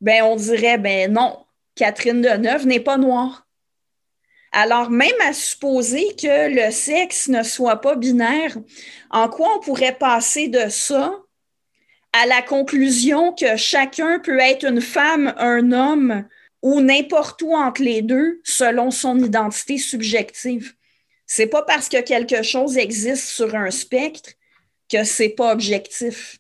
Ben, 0.01 0.23
on 0.23 0.37
dirait, 0.37 0.79
ben 0.79 1.13
non, 1.13 1.39
Catherine 1.75 2.23
Deneuve 2.23 2.67
n'est 2.67 2.81
pas 2.81 2.99
noire. 2.99 3.47
Alors, 4.53 4.89
même 4.89 5.21
à 5.23 5.35
supposer 5.35 6.15
que 6.17 6.49
le 6.49 6.71
sexe 6.71 7.29
ne 7.29 7.43
soit 7.43 7.81
pas 7.83 7.95
binaire, 7.95 8.57
en 9.11 9.29
quoi 9.29 9.57
on 9.57 9.61
pourrait 9.61 9.97
passer 9.99 10.49
de 10.49 10.71
ça 10.71 11.15
à 12.15 12.25
la 12.25 12.41
conclusion 12.41 13.35
que 13.35 13.57
chacun 13.57 14.19
peut 14.19 14.39
être 14.39 14.65
une 14.65 14.81
femme, 14.81 15.35
un 15.37 15.73
homme, 15.73 16.27
ou 16.63 16.81
n'importe 16.81 17.43
où 17.43 17.55
entre 17.55 17.83
les 17.83 18.03
deux 18.03 18.41
selon 18.45 18.91
son 18.91 19.19
identité 19.19 19.79
subjective. 19.79 20.75
C'est 21.27 21.47
pas 21.47 21.63
parce 21.63 21.89
que 21.89 22.01
quelque 22.01 22.43
chose 22.43 22.77
existe 22.77 23.29
sur 23.29 23.55
un 23.55 23.71
spectre 23.71 24.31
que 24.89 25.05
c'est 25.05 25.31
pas 25.31 25.53
objectif. 25.53 26.39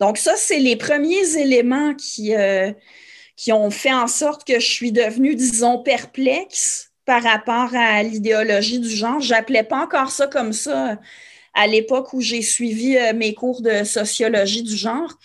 Donc 0.00 0.18
ça, 0.18 0.34
c'est 0.36 0.58
les 0.58 0.76
premiers 0.76 1.36
éléments 1.36 1.94
qui, 1.94 2.34
euh, 2.34 2.72
ont 3.50 3.70
fait 3.70 3.92
en 3.92 4.08
sorte 4.08 4.46
que 4.46 4.58
je 4.58 4.66
suis 4.66 4.92
devenue, 4.92 5.34
disons, 5.34 5.82
perplexe 5.82 6.90
par 7.04 7.22
rapport 7.22 7.74
à 7.74 8.02
l'idéologie 8.02 8.80
du 8.80 8.90
genre. 8.90 9.20
J'appelais 9.20 9.62
pas 9.62 9.82
encore 9.82 10.10
ça 10.10 10.26
comme 10.26 10.52
ça 10.52 10.98
à 11.54 11.66
l'époque 11.66 12.12
où 12.12 12.20
j'ai 12.20 12.42
suivi 12.42 12.96
euh, 12.96 13.12
mes 13.14 13.34
cours 13.34 13.62
de 13.62 13.84
sociologie 13.84 14.62
du 14.62 14.76
genre. 14.76 15.18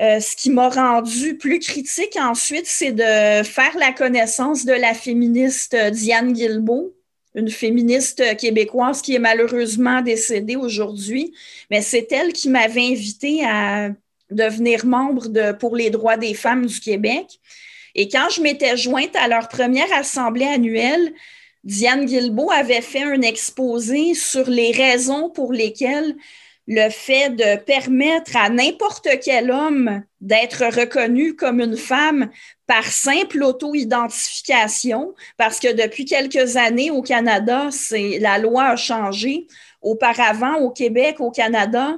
Euh, 0.00 0.20
ce 0.20 0.34
qui 0.34 0.50
m'a 0.50 0.70
rendu 0.70 1.36
plus 1.36 1.58
critique 1.58 2.16
ensuite, 2.18 2.66
c'est 2.66 2.92
de 2.92 3.44
faire 3.44 3.76
la 3.78 3.92
connaissance 3.92 4.64
de 4.64 4.72
la 4.72 4.94
féministe 4.94 5.76
Diane 5.92 6.32
Guilbeault, 6.32 6.94
une 7.34 7.50
féministe 7.50 8.36
québécoise 8.36 9.02
qui 9.02 9.14
est 9.14 9.18
malheureusement 9.18 10.00
décédée 10.00 10.56
aujourd'hui, 10.56 11.34
mais 11.70 11.82
c'est 11.82 12.10
elle 12.10 12.32
qui 12.32 12.48
m'avait 12.48 12.88
invitée 12.92 13.44
à 13.44 13.90
devenir 14.30 14.86
membre 14.86 15.28
de, 15.28 15.52
pour 15.52 15.76
les 15.76 15.90
droits 15.90 16.16
des 16.16 16.34
femmes 16.34 16.66
du 16.66 16.80
Québec. 16.80 17.38
Et 17.94 18.08
quand 18.08 18.28
je 18.30 18.40
m'étais 18.40 18.76
jointe 18.76 19.14
à 19.16 19.28
leur 19.28 19.48
première 19.48 19.92
assemblée 19.92 20.46
annuelle, 20.46 21.12
Diane 21.64 22.06
Guilbeault 22.06 22.50
avait 22.50 22.80
fait 22.80 23.02
un 23.02 23.20
exposé 23.20 24.14
sur 24.14 24.48
les 24.48 24.72
raisons 24.72 25.30
pour 25.30 25.52
lesquelles 25.52 26.16
le 26.68 26.90
fait 26.90 27.30
de 27.30 27.56
permettre 27.56 28.36
à 28.36 28.48
n'importe 28.48 29.08
quel 29.22 29.50
homme 29.50 30.02
d'être 30.20 30.64
reconnu 30.64 31.34
comme 31.34 31.60
une 31.60 31.76
femme 31.76 32.30
par 32.66 32.84
simple 32.84 33.42
auto-identification, 33.42 35.14
parce 35.36 35.58
que 35.58 35.72
depuis 35.72 36.04
quelques 36.04 36.56
années 36.56 36.90
au 36.90 37.02
Canada, 37.02 37.68
c'est 37.70 38.18
la 38.20 38.38
loi 38.38 38.64
a 38.64 38.76
changé. 38.76 39.46
Auparavant, 39.80 40.58
au 40.58 40.70
Québec, 40.70 41.16
au 41.18 41.32
Canada, 41.32 41.96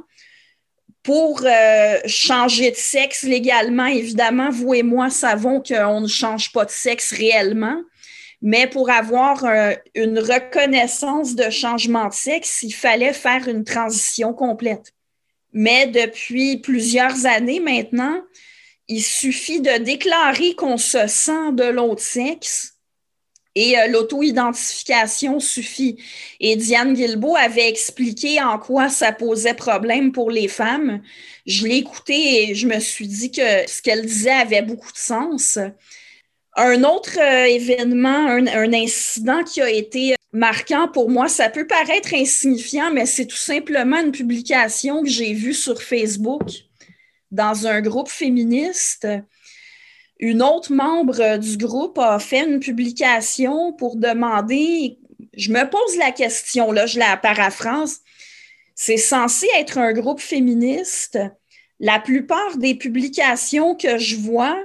pour 1.03 1.43
euh, 1.45 1.99
changer 2.07 2.71
de 2.71 2.77
sexe 2.77 3.25
légalement, 3.25 3.87
évidemment, 3.87 4.49
vous 4.51 4.73
et 4.73 4.83
moi 4.83 5.11
savons 5.11 5.63
qu'on 5.63 6.01
ne 6.01 6.09
change 6.09 6.51
pas 6.51 6.65
de 6.65 6.71
sexe 6.71 7.13
réellement, 7.13 7.77
mais 8.45 8.67
pour 8.67 8.91
avoir 8.91 9.43
une 9.95 10.19
reconnaissance 10.19 11.35
de 11.35 11.49
changement 11.49 12.09
de 12.09 12.13
sexe, 12.13 12.63
il 12.63 12.75
fallait 12.75 13.15
faire 13.15 13.49
une 13.49 13.65
transition 13.65 14.35
complète. 14.35 14.93
Mais 15.55 15.87
depuis 15.87 16.59
plusieurs 16.59 17.25
années 17.25 17.59
maintenant, 17.59 18.21
il 18.87 19.03
suffit 19.03 19.63
de 19.63 19.83
déclarer 19.83 20.55
qu'on 20.57 20.77
se 20.77 21.07
sent 21.07 21.53
de 21.53 21.65
l'autre 21.65 22.03
sexe 22.03 22.75
et 23.55 23.79
euh, 23.79 23.87
l'auto-identification 23.87 25.41
suffit. 25.41 25.97
Et 26.39 26.57
Diane 26.57 26.93
Guilbeault 26.93 27.37
avait 27.37 27.71
expliqué 27.71 28.43
en 28.43 28.59
quoi 28.59 28.91
ça 28.91 29.13
posait 29.13 29.55
problème 29.55 30.13
pour 30.13 30.31
les 30.31 30.49
femmes. 30.49 31.01
Je 31.47 31.67
l'ai 31.67 31.77
écouté 31.77 32.51
et 32.51 32.55
je 32.55 32.67
me 32.67 32.79
suis 32.79 33.09
dit 33.09 33.31
que 33.31 33.67
ce 33.67 33.81
qu'elle 33.81 34.05
disait 34.05 34.33
avait 34.33 34.61
beaucoup 34.61 34.93
de 34.93 34.99
sens. 34.99 35.59
Un 36.57 36.85
autre 36.85 37.19
euh, 37.19 37.47
événement, 37.47 38.29
un, 38.29 38.47
un, 38.47 38.73
incident 38.73 39.43
qui 39.43 39.61
a 39.61 39.71
été 39.71 40.15
marquant 40.33 40.89
pour 40.89 41.11
moi, 41.11 41.29
ça 41.29 41.49
peut 41.51 41.67
paraître 41.67 42.15
insignifiant, 42.15 42.93
mais 42.93 43.07
c'est 43.07 43.27
tout 43.27 43.37
simplement 43.37 43.99
une 44.01 44.13
publication 44.13 45.03
que 45.03 45.09
j'ai 45.09 45.33
vue 45.33 45.55
sur 45.55 45.83
Facebook 45.83 46.49
dans 47.31 47.67
un 47.67 47.81
groupe 47.81 48.09
féministe 48.09 49.07
une 50.19 50.43
autre 50.43 50.73
membre 50.73 51.39
du 51.39 51.57
groupe 51.57 51.99
a 51.99 52.19
fait 52.19 52.49
une 52.49 52.61
publication 52.61 53.73
pour 53.73 53.97
demander, 53.97 54.99
je 55.37 55.51
me 55.51 55.69
pose 55.69 55.97
la 55.99 56.13
question, 56.13 56.73
là, 56.73 56.87
je 56.87 56.99
la 56.99 57.17
paraphrase, 57.17 58.01
c'est 58.75 58.97
censé 58.97 59.47
être 59.57 59.79
un 59.79 59.93
groupe 59.93 60.21
féministe. 60.21 61.19
La 61.81 61.99
plupart 61.99 62.57
des 62.57 62.75
publications 62.75 63.75
que 63.75 63.99
je 63.99 64.17
vois 64.17 64.57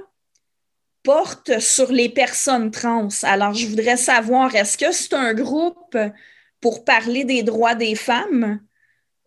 portent 1.02 1.58
sur 1.60 1.90
les 1.92 2.08
personnes 2.08 2.70
trans. 2.70 3.08
Alors, 3.22 3.54
je 3.54 3.66
voudrais 3.66 3.96
savoir, 3.96 4.54
est-ce 4.54 4.76
que 4.78 4.92
c'est 4.92 5.14
un 5.14 5.34
groupe 5.34 5.96
pour 6.60 6.84
parler 6.84 7.24
des 7.24 7.42
droits 7.42 7.74
des 7.74 7.94
femmes 7.94 8.60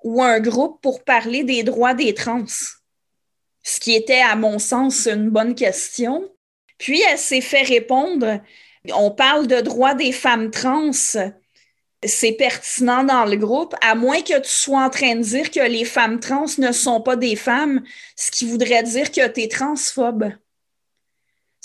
ou 0.03 0.21
un 0.21 0.39
groupe 0.39 0.81
pour 0.81 1.03
parler 1.03 1.43
des 1.43 1.63
droits 1.63 1.93
des 1.93 2.13
trans? 2.13 2.45
ce 3.63 3.79
qui 3.79 3.93
était, 3.95 4.21
à 4.21 4.35
mon 4.35 4.59
sens, 4.59 5.07
une 5.07 5.29
bonne 5.29 5.55
question. 5.55 6.29
Puis, 6.77 7.01
elle 7.09 7.17
s'est 7.17 7.41
fait 7.41 7.63
répondre, 7.63 8.41
on 8.93 9.11
parle 9.11 9.47
de 9.47 9.61
droits 9.61 9.95
des 9.95 10.11
femmes 10.11 10.51
trans, 10.51 10.91
c'est 12.05 12.33
pertinent 12.33 13.05
dans 13.05 13.23
le 13.23 13.37
groupe, 13.37 13.73
à 13.81 13.95
moins 13.95 14.21
que 14.21 14.37
tu 14.39 14.49
sois 14.49 14.83
en 14.83 14.89
train 14.89 15.15
de 15.15 15.21
dire 15.21 15.49
que 15.49 15.61
les 15.61 15.85
femmes 15.85 16.19
trans 16.19 16.45
ne 16.57 16.73
sont 16.73 16.99
pas 16.99 17.15
des 17.15 17.37
femmes, 17.37 17.81
ce 18.17 18.29
qui 18.31 18.45
voudrait 18.45 18.83
dire 18.83 19.09
que 19.11 19.25
tu 19.27 19.41
es 19.41 19.47
transphobe. 19.47 20.33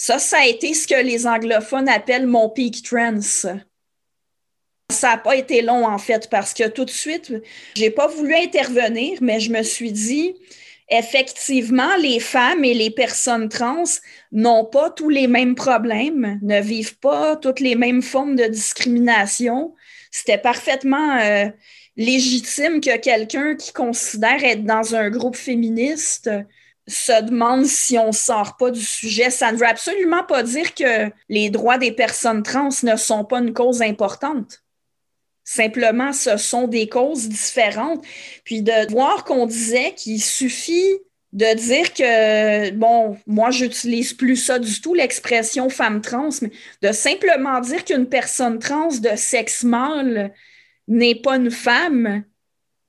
Ça, 0.01 0.21
ça 0.21 0.39
a 0.39 0.47
été 0.47 0.75
ce 0.75 0.87
que 0.87 0.95
les 0.95 1.27
anglophones 1.27 1.89
appellent 1.89 2.29
mon 2.29 2.49
peak 2.49 2.85
trans. 2.85 3.21
Ça 3.21 3.59
n'a 5.03 5.17
pas 5.19 5.35
été 5.35 5.61
long, 5.61 5.85
en 5.85 5.99
fait, 5.99 6.31
parce 6.31 6.55
que 6.55 6.69
tout 6.69 6.85
de 6.85 6.91
suite, 6.91 7.35
j'ai 7.75 7.91
pas 7.91 8.07
voulu 8.07 8.33
intervenir, 8.33 9.19
mais 9.21 9.41
je 9.41 9.51
me 9.51 9.65
suis 9.65 9.91
dit, 9.91 10.37
effectivement, 10.89 11.97
les 11.97 12.21
femmes 12.21 12.65
et 12.65 12.75
les 12.75 12.91
personnes 12.91 13.49
trans 13.49 13.83
n'ont 14.31 14.65
pas 14.65 14.89
tous 14.91 15.09
les 15.09 15.27
mêmes 15.27 15.57
problèmes, 15.57 16.39
ne 16.43 16.61
vivent 16.61 16.99
pas 16.99 17.35
toutes 17.35 17.59
les 17.59 17.75
mêmes 17.75 18.01
formes 18.01 18.37
de 18.37 18.45
discrimination. 18.45 19.75
C'était 20.13 20.39
parfaitement 20.39 21.19
euh, 21.19 21.49
légitime 21.97 22.81
que 22.81 22.97
quelqu'un 22.99 23.57
qui 23.57 23.73
considère 23.73 24.45
être 24.45 24.65
dans 24.65 24.95
un 24.95 25.11
groupe 25.11 25.37
féministe 25.37 26.31
se 26.89 27.23
demande 27.23 27.67
si 27.67 27.99
on 27.99 28.13
sort 28.13 28.57
pas 28.57 28.71
du 28.71 28.81
sujet. 28.81 29.31
Ça 29.31 29.53
ne 29.53 29.59
veut 29.59 29.67
absolument 29.67 30.25
pas 30.25 30.43
dire 30.43 30.75
que 30.75 31.11
les 31.29 31.51
droits 31.51 31.79
des 31.79 31.93
personnes 31.93 32.43
trans 32.43 32.71
ne 32.83 32.97
sont 32.97 33.25
pas 33.25 33.39
une 33.39 33.53
cause 33.53 33.83
importante. 33.83 34.63
Simplement, 35.45 36.13
ce 36.13 36.37
sont 36.37 36.67
des 36.67 36.89
causes 36.89 37.29
différentes. 37.29 38.05
Puis 38.45 38.63
de 38.63 38.91
voir 38.91 39.25
qu'on 39.25 39.47
disait 39.47 39.95
qu'il 39.95 40.23
suffit 40.23 40.99
de 41.33 41.55
dire 41.55 41.93
que, 41.93 42.71
bon, 42.71 43.19
moi, 43.27 43.51
j'utilise 43.51 44.15
plus 44.15 44.37
ça 44.37 44.59
du 44.59 44.81
tout, 44.81 44.95
l'expression 44.95 45.69
femme 45.69 46.01
trans, 46.01 46.31
mais 46.41 46.51
de 46.83 46.93
simplement 46.93 47.61
dire 47.61 47.85
qu'une 47.85 48.09
personne 48.09 48.59
trans 48.59 48.89
de 48.89 49.15
sexe 49.17 49.63
mâle 49.63 50.33
n'est 50.87 51.21
pas 51.21 51.37
une 51.37 51.51
femme, 51.51 52.25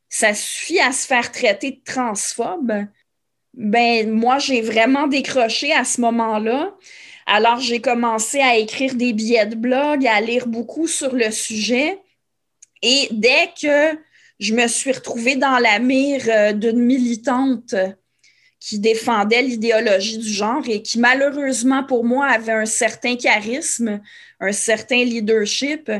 ça 0.07 0.33
suffit 0.33 0.79
à 0.79 0.91
se 0.91 1.05
faire 1.05 1.31
traiter 1.31 1.71
de 1.71 1.83
transphobe. 1.83 2.85
Ben, 3.53 4.09
moi, 4.09 4.39
j'ai 4.39 4.61
vraiment 4.61 5.07
décroché 5.07 5.73
à 5.73 5.83
ce 5.83 6.01
moment-là. 6.01 6.75
Alors, 7.25 7.59
j'ai 7.59 7.81
commencé 7.81 8.39
à 8.39 8.57
écrire 8.57 8.95
des 8.95 9.13
billets 9.13 9.45
de 9.45 9.55
blog, 9.55 10.05
à 10.07 10.21
lire 10.21 10.47
beaucoup 10.47 10.87
sur 10.87 11.13
le 11.13 11.31
sujet. 11.31 11.99
Et 12.81 13.07
dès 13.11 13.51
que 13.61 13.97
je 14.39 14.53
me 14.53 14.67
suis 14.67 14.91
retrouvée 14.91 15.35
dans 15.35 15.59
la 15.59 15.79
mire 15.79 16.23
euh, 16.27 16.53
d'une 16.53 16.79
militante 16.79 17.75
qui 18.59 18.79
défendait 18.79 19.41
l'idéologie 19.41 20.17
du 20.17 20.29
genre 20.29 20.63
et 20.67 20.81
qui 20.81 20.99
malheureusement 20.99 21.83
pour 21.83 22.03
moi 22.03 22.27
avait 22.27 22.51
un 22.51 22.65
certain 22.65 23.15
charisme, 23.15 24.01
un 24.39 24.51
certain 24.51 25.03
leadership, 25.03 25.91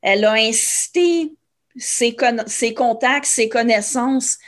elle 0.00 0.24
a 0.24 0.32
incité 0.32 1.32
ses, 1.76 2.16
ses 2.46 2.74
contacts, 2.74 3.26
ses 3.26 3.48
connaissances 3.48 4.38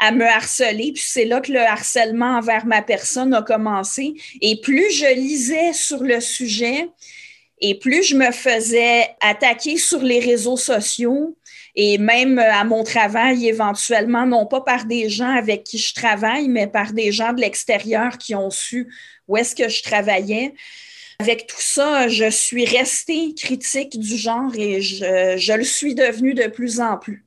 à 0.00 0.10
me 0.10 0.24
harceler. 0.24 0.92
Puis 0.92 1.04
c'est 1.06 1.26
là 1.26 1.40
que 1.40 1.52
le 1.52 1.60
harcèlement 1.60 2.38
envers 2.38 2.66
ma 2.66 2.82
personne 2.82 3.32
a 3.34 3.42
commencé. 3.42 4.14
Et 4.40 4.60
plus 4.60 4.90
je 4.90 5.14
lisais 5.14 5.72
sur 5.72 6.02
le 6.02 6.20
sujet, 6.20 6.88
et 7.60 7.78
plus 7.78 8.02
je 8.02 8.16
me 8.16 8.32
faisais 8.32 9.08
attaquer 9.20 9.76
sur 9.76 10.02
les 10.02 10.18
réseaux 10.18 10.56
sociaux 10.56 11.36
et 11.76 11.98
même 11.98 12.38
à 12.38 12.64
mon 12.64 12.82
travail 12.82 13.46
éventuellement, 13.46 14.26
non 14.26 14.46
pas 14.46 14.60
par 14.62 14.86
des 14.86 15.08
gens 15.08 15.32
avec 15.36 15.64
qui 15.64 15.78
je 15.78 15.94
travaille, 15.94 16.48
mais 16.48 16.66
par 16.66 16.92
des 16.92 17.12
gens 17.12 17.32
de 17.32 17.40
l'extérieur 17.40 18.18
qui 18.18 18.34
ont 18.34 18.50
su 18.50 18.92
où 19.28 19.36
est-ce 19.36 19.54
que 19.54 19.68
je 19.68 19.82
travaillais. 19.82 20.54
Avec 21.20 21.46
tout 21.46 21.60
ça, 21.60 22.08
je 22.08 22.30
suis 22.30 22.64
restée 22.64 23.34
critique 23.34 23.98
du 23.98 24.16
genre 24.16 24.52
et 24.56 24.80
je, 24.80 25.36
je 25.36 25.52
le 25.52 25.64
suis 25.64 25.94
devenue 25.94 26.34
de 26.34 26.46
plus 26.48 26.80
en 26.80 26.96
plus. 26.96 27.26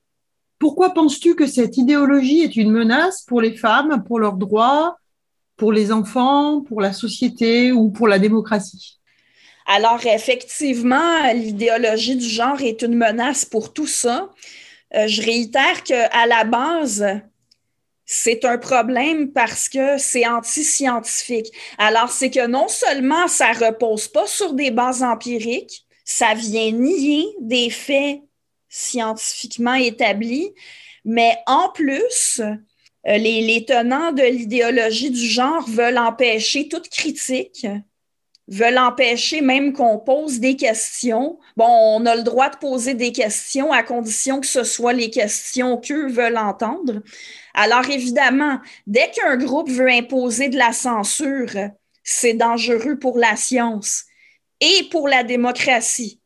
Pourquoi 0.64 0.94
penses-tu 0.94 1.36
que 1.36 1.46
cette 1.46 1.76
idéologie 1.76 2.40
est 2.40 2.56
une 2.56 2.72
menace 2.72 3.24
pour 3.28 3.42
les 3.42 3.54
femmes, 3.54 4.02
pour 4.08 4.18
leurs 4.18 4.38
droits, 4.38 4.96
pour 5.58 5.74
les 5.74 5.92
enfants, 5.92 6.62
pour 6.62 6.80
la 6.80 6.94
société 6.94 7.74
ou 7.74 7.92
pour 7.92 8.08
la 8.08 8.18
démocratie? 8.18 9.02
Alors, 9.66 10.00
effectivement, 10.06 11.34
l'idéologie 11.34 12.16
du 12.16 12.30
genre 12.30 12.62
est 12.62 12.82
une 12.82 12.96
menace 12.96 13.44
pour 13.44 13.74
tout 13.74 13.88
ça. 13.88 14.30
Euh, 14.96 15.06
je 15.06 15.22
réitère 15.22 15.84
qu'à 15.84 16.26
la 16.28 16.46
base, 16.46 17.06
c'est 18.06 18.46
un 18.46 18.58
problème 18.58 19.34
parce 19.34 19.68
que 19.68 19.98
c'est 19.98 20.26
anti-scientifique. 20.26 21.52
Alors, 21.78 22.10
c'est 22.10 22.32
que 22.32 22.48
non 22.48 22.70
seulement 22.70 23.28
ça 23.28 23.52
repose 23.52 24.08
pas 24.08 24.28
sur 24.28 24.54
des 24.54 24.72
bases 24.72 25.04
empiriques, 25.04 25.86
ça 26.06 26.34
vient 26.34 26.72
nier 26.72 27.26
des 27.42 27.70
faits 27.70 28.22
scientifiquement 28.74 29.76
établis, 29.76 30.54
mais 31.06 31.38
en 31.46 31.70
plus, 31.70 32.40
euh, 32.40 33.18
les, 33.18 33.42
les 33.42 33.66
tenants 33.66 34.12
de 34.12 34.24
l'idéologie 34.24 35.12
du 35.12 35.26
genre 35.26 35.68
veulent 35.70 35.98
empêcher 35.98 36.68
toute 36.68 36.90
critique 36.90 37.68
veulent 38.48 38.78
empêcher 38.78 39.42
même 39.42 39.74
qu'on 39.74 40.00
pose 40.00 40.40
des 40.40 40.56
questions. 40.56 41.40
Bon, 41.56 41.66
on 41.66 42.06
a 42.06 42.16
le 42.16 42.24
droit 42.24 42.50
de 42.50 42.58
poser 42.58 42.94
des 42.94 43.12
questions 43.12 43.72
à 43.72 43.84
condition 43.84 44.42
que 44.42 44.48
ce 44.48 44.64
soit 44.64 44.94
les 44.94 45.10
questions 45.10 45.78
qu'eux 45.78 46.10
veulent 46.10 46.38
entendre. 46.38 47.02
Alors 47.54 47.90
évidemment, 47.90 48.60
dès 48.86 49.10
qu'un 49.12 49.38
groupe 49.38 49.70
veut 49.70 49.90
imposer 49.90 50.50
de 50.50 50.58
la 50.58 50.74
censure, 50.74 51.52
c'est 52.04 52.34
dangereux 52.34 53.00
pour 53.00 53.18
la 53.18 53.36
science 53.36 54.06
et 54.60 54.90
pour 54.92 55.08
la 55.08 55.24
démocratie. 55.24 56.20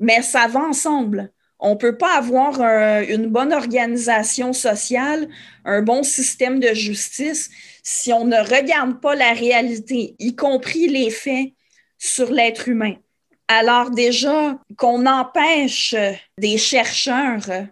Mais 0.00 0.22
ça 0.22 0.48
va 0.48 0.60
ensemble. 0.60 1.32
On 1.60 1.70
ne 1.70 1.78
peut 1.78 1.96
pas 1.96 2.16
avoir 2.16 2.60
une 3.02 3.26
bonne 3.26 3.52
organisation 3.52 4.52
sociale, 4.52 5.28
un 5.64 5.82
bon 5.82 6.02
système 6.02 6.58
de 6.58 6.72
justice 6.74 7.50
si 7.82 8.12
on 8.12 8.24
ne 8.24 8.36
regarde 8.36 9.00
pas 9.00 9.14
la 9.14 9.32
réalité, 9.32 10.14
y 10.18 10.34
compris 10.34 10.88
les 10.88 11.10
faits 11.10 11.52
sur 11.98 12.32
l'être 12.32 12.68
humain. 12.68 12.94
Alors 13.48 13.90
déjà, 13.90 14.58
qu'on 14.76 15.06
empêche 15.06 15.94
des 16.38 16.56
chercheurs 16.56 17.66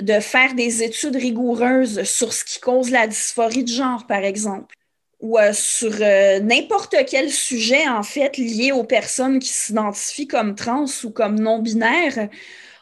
de 0.00 0.20
faire 0.20 0.54
des 0.54 0.82
études 0.82 1.16
rigoureuses 1.16 2.02
sur 2.04 2.32
ce 2.32 2.44
qui 2.44 2.60
cause 2.60 2.90
la 2.90 3.06
dysphorie 3.06 3.64
de 3.64 3.68
genre, 3.68 4.06
par 4.06 4.24
exemple, 4.24 4.74
ou 5.20 5.38
euh, 5.38 5.52
sur 5.52 5.92
euh, 6.00 6.38
n'importe 6.40 6.94
quel 7.08 7.30
sujet, 7.30 7.88
en 7.88 8.04
fait, 8.04 8.36
lié 8.36 8.70
aux 8.70 8.84
personnes 8.84 9.40
qui 9.40 9.48
s'identifient 9.48 10.28
comme 10.28 10.54
trans 10.54 10.86
ou 11.04 11.10
comme 11.10 11.40
non-binaires, 11.40 12.28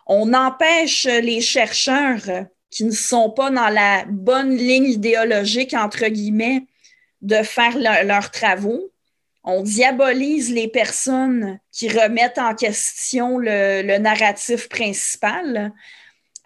on 0.06 0.32
empêche 0.34 1.04
les 1.04 1.40
chercheurs 1.40 2.46
qui 2.70 2.84
ne 2.84 2.92
sont 2.92 3.30
pas 3.30 3.50
dans 3.50 3.68
la 3.68 4.04
bonne 4.08 4.54
ligne 4.54 4.86
idéologique, 4.86 5.75
entre 5.75 6.06
guillemets, 6.06 6.66
de 7.22 7.42
faire 7.42 7.76
leurs 7.78 8.30
travaux. 8.30 8.92
On 9.42 9.62
diabolise 9.62 10.52
les 10.52 10.68
personnes 10.68 11.58
qui 11.72 11.88
remettent 11.88 12.38
en 12.38 12.54
question 12.54 13.38
le 13.38 13.98
narratif 13.98 14.68
principal. 14.68 15.72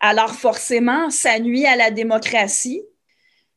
Alors 0.00 0.35
forcément, 0.35 1.11
ça 1.11 1.38
nuit 1.38 1.67
à 1.67 1.76
la 1.76 1.90
démocratie. 1.90 2.83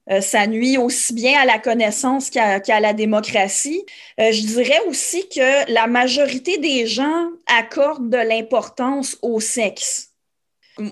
Euh, 0.10 0.20
ça 0.20 0.48
nuit 0.48 0.78
aussi 0.78 1.14
bien 1.14 1.40
à 1.40 1.46
la 1.46 1.60
connaissance 1.60 2.30
qu'à 2.30 2.80
la 2.80 2.94
démocratie. 2.94 3.86
Euh, 4.20 4.32
je 4.32 4.42
dirais 4.42 4.80
aussi 4.88 5.28
que 5.30 5.72
la 5.72 5.88
majorité 5.88 6.58
des 6.58 6.88
gens 6.88 7.30
accordent 7.48 8.10
de 8.10 8.18
l'importance 8.18 9.18
au 9.22 9.40
sexe. 9.40 10.10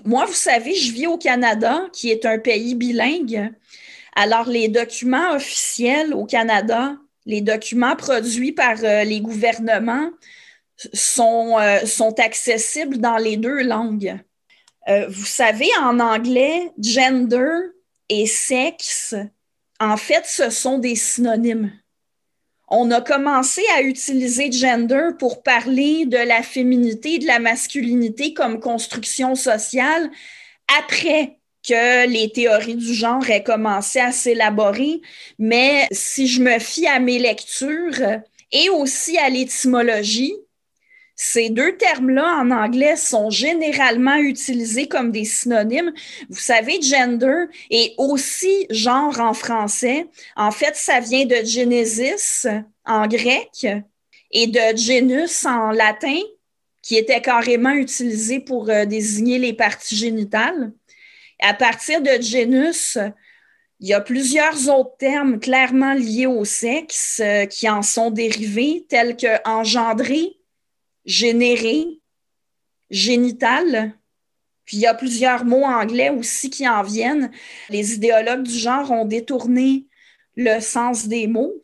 Moi, 0.04 0.24
vous 0.24 0.32
savez, 0.32 0.74
je 0.74 0.92
vis 0.92 1.06
au 1.06 1.18
Canada, 1.18 1.82
qui 1.92 2.10
est 2.10 2.24
un 2.24 2.38
pays 2.38 2.74
bilingue. 2.74 3.52
Alors, 4.14 4.48
les 4.48 4.68
documents 4.68 5.32
officiels 5.32 6.14
au 6.14 6.24
Canada, 6.24 6.96
les 7.26 7.40
documents 7.40 7.96
produits 7.96 8.52
par 8.52 8.76
euh, 8.82 9.04
les 9.04 9.20
gouvernements 9.20 10.10
sont, 10.94 11.56
sont 11.84 12.18
accessibles 12.18 12.98
dans 12.98 13.16
les 13.16 13.36
deux 13.36 13.62
langues. 13.62 14.18
Euh, 14.88 15.06
vous 15.08 15.26
savez, 15.26 15.68
en 15.80 16.00
anglais, 16.00 16.70
gender 16.78 17.52
et 18.08 18.26
sexe, 18.26 19.14
en 19.80 19.96
fait, 19.96 20.24
ce 20.26 20.50
sont 20.50 20.78
des 20.78 20.96
synonymes. 20.96 21.72
On 22.68 22.90
a 22.90 23.00
commencé 23.00 23.62
à 23.76 23.82
utiliser 23.82 24.50
gender 24.50 25.10
pour 25.18 25.42
parler 25.42 26.06
de 26.06 26.16
la 26.16 26.42
féminité 26.42 27.18
de 27.18 27.26
la 27.26 27.38
masculinité 27.38 28.32
comme 28.32 28.60
construction 28.60 29.34
sociale 29.34 30.10
après 30.78 31.38
que 31.62 32.06
les 32.08 32.30
théories 32.30 32.76
du 32.76 32.94
genre 32.94 33.28
aient 33.28 33.42
commencé 33.42 34.00
à 34.00 34.10
s'élaborer. 34.10 35.00
Mais 35.38 35.86
si 35.92 36.26
je 36.26 36.42
me 36.42 36.58
fie 36.58 36.86
à 36.86 36.98
mes 36.98 37.18
lectures 37.18 38.20
et 38.52 38.68
aussi 38.70 39.18
à 39.18 39.28
l'étymologie, 39.28 40.34
ces 41.14 41.50
deux 41.50 41.76
termes-là 41.76 42.38
en 42.40 42.50
anglais 42.50 42.96
sont 42.96 43.30
généralement 43.30 44.16
utilisés 44.16 44.88
comme 44.88 45.12
des 45.12 45.24
synonymes. 45.24 45.92
Vous 46.30 46.40
savez, 46.40 46.80
gender 46.80 47.44
et 47.70 47.94
aussi 47.98 48.66
genre 48.70 49.20
en 49.20 49.34
français. 49.34 50.06
En 50.36 50.50
fait, 50.50 50.74
ça 50.74 51.00
vient 51.00 51.26
de 51.26 51.44
Genesis 51.44 52.46
en 52.86 53.06
grec 53.06 53.66
et 54.30 54.46
de 54.46 54.76
genus 54.76 55.44
en 55.44 55.70
latin, 55.70 56.18
qui 56.82 56.96
était 56.96 57.20
carrément 57.20 57.72
utilisé 57.72 58.40
pour 58.40 58.68
euh, 58.70 58.86
désigner 58.86 59.38
les 59.38 59.52
parties 59.52 59.96
génitales. 59.96 60.72
À 61.40 61.54
partir 61.54 62.00
de 62.00 62.20
genus, 62.20 62.98
il 63.78 63.88
y 63.88 63.94
a 63.94 64.00
plusieurs 64.00 64.68
autres 64.68 64.96
termes 64.98 65.38
clairement 65.38 65.92
liés 65.92 66.26
au 66.26 66.44
sexe 66.44 67.20
euh, 67.22 67.46
qui 67.46 67.68
en 67.68 67.82
sont 67.82 68.10
dérivés, 68.10 68.86
tels 68.88 69.16
que 69.16 69.46
engendrer, 69.46 70.36
généré, 71.04 71.86
génital. 72.90 73.94
Puis 74.64 74.76
il 74.76 74.80
y 74.80 74.86
a 74.86 74.94
plusieurs 74.94 75.44
mots 75.44 75.64
anglais 75.64 76.10
aussi 76.10 76.50
qui 76.50 76.68
en 76.68 76.82
viennent. 76.82 77.30
Les 77.68 77.94
idéologues 77.94 78.44
du 78.44 78.58
genre 78.58 78.90
ont 78.90 79.04
détourné 79.04 79.86
le 80.36 80.60
sens 80.60 81.08
des 81.08 81.26
mots. 81.26 81.54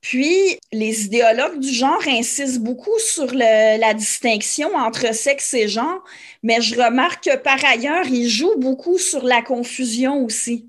Puis, 0.00 0.58
les 0.70 1.06
idéologues 1.06 1.60
du 1.60 1.72
genre 1.72 2.06
insistent 2.06 2.58
beaucoup 2.58 2.98
sur 2.98 3.32
la 3.32 3.94
distinction 3.94 4.74
entre 4.76 5.14
sexe 5.14 5.54
et 5.54 5.66
genre, 5.66 6.04
mais 6.42 6.60
je 6.60 6.74
remarque 6.78 7.24
que 7.24 7.36
par 7.38 7.64
ailleurs, 7.64 8.06
ils 8.06 8.28
jouent 8.28 8.58
beaucoup 8.58 8.98
sur 8.98 9.24
la 9.24 9.40
confusion 9.40 10.22
aussi. 10.22 10.68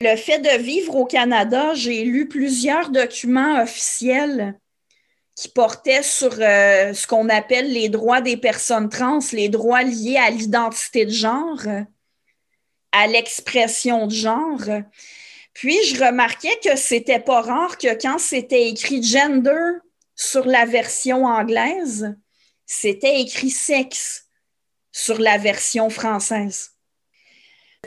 Le 0.00 0.16
fait 0.16 0.38
de 0.38 0.62
vivre 0.62 0.96
au 0.96 1.04
Canada, 1.04 1.74
j'ai 1.74 2.04
lu 2.04 2.28
plusieurs 2.28 2.88
documents 2.88 3.62
officiels 3.62 4.58
qui 5.36 5.48
portait 5.48 6.02
sur 6.02 6.32
euh, 6.40 6.94
ce 6.94 7.06
qu'on 7.06 7.28
appelle 7.28 7.70
les 7.70 7.90
droits 7.90 8.22
des 8.22 8.38
personnes 8.38 8.88
trans, 8.88 9.18
les 9.32 9.50
droits 9.50 9.82
liés 9.82 10.16
à 10.16 10.30
l'identité 10.30 11.04
de 11.04 11.10
genre, 11.10 11.60
à 12.90 13.06
l'expression 13.06 14.06
de 14.06 14.14
genre. 14.14 14.62
Puis 15.52 15.76
je 15.84 16.02
remarquais 16.02 16.58
que 16.64 16.74
c'était 16.74 17.20
pas 17.20 17.42
rare 17.42 17.76
que 17.76 18.00
quand 18.00 18.18
c'était 18.18 18.68
écrit 18.68 19.02
gender 19.02 19.78
sur 20.14 20.46
la 20.46 20.64
version 20.64 21.26
anglaise, 21.26 22.16
c'était 22.64 23.20
écrit 23.20 23.50
sexe 23.50 24.24
sur 24.90 25.18
la 25.18 25.36
version 25.36 25.90
française. 25.90 26.70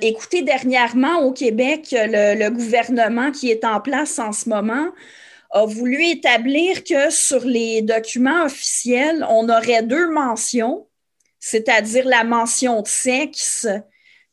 Écoutez, 0.01 0.43
dernièrement 0.43 1.23
au 1.23 1.33
Québec, 1.33 1.87
le 1.91 2.49
gouvernement 2.49 3.31
qui 3.31 3.49
est 3.49 3.65
en 3.65 3.81
place 3.81 4.19
en 4.19 4.31
ce 4.31 4.47
moment 4.47 4.91
a 5.51 5.65
voulu 5.65 6.05
établir 6.05 6.83
que 6.83 7.09
sur 7.09 7.43
les 7.43 7.81
documents 7.81 8.45
officiels, 8.45 9.25
on 9.29 9.49
aurait 9.49 9.83
deux 9.83 10.09
mentions, 10.09 10.87
c'est-à-dire 11.39 12.05
la 12.05 12.23
mention 12.23 12.81
de 12.81 12.87
sexe 12.87 13.67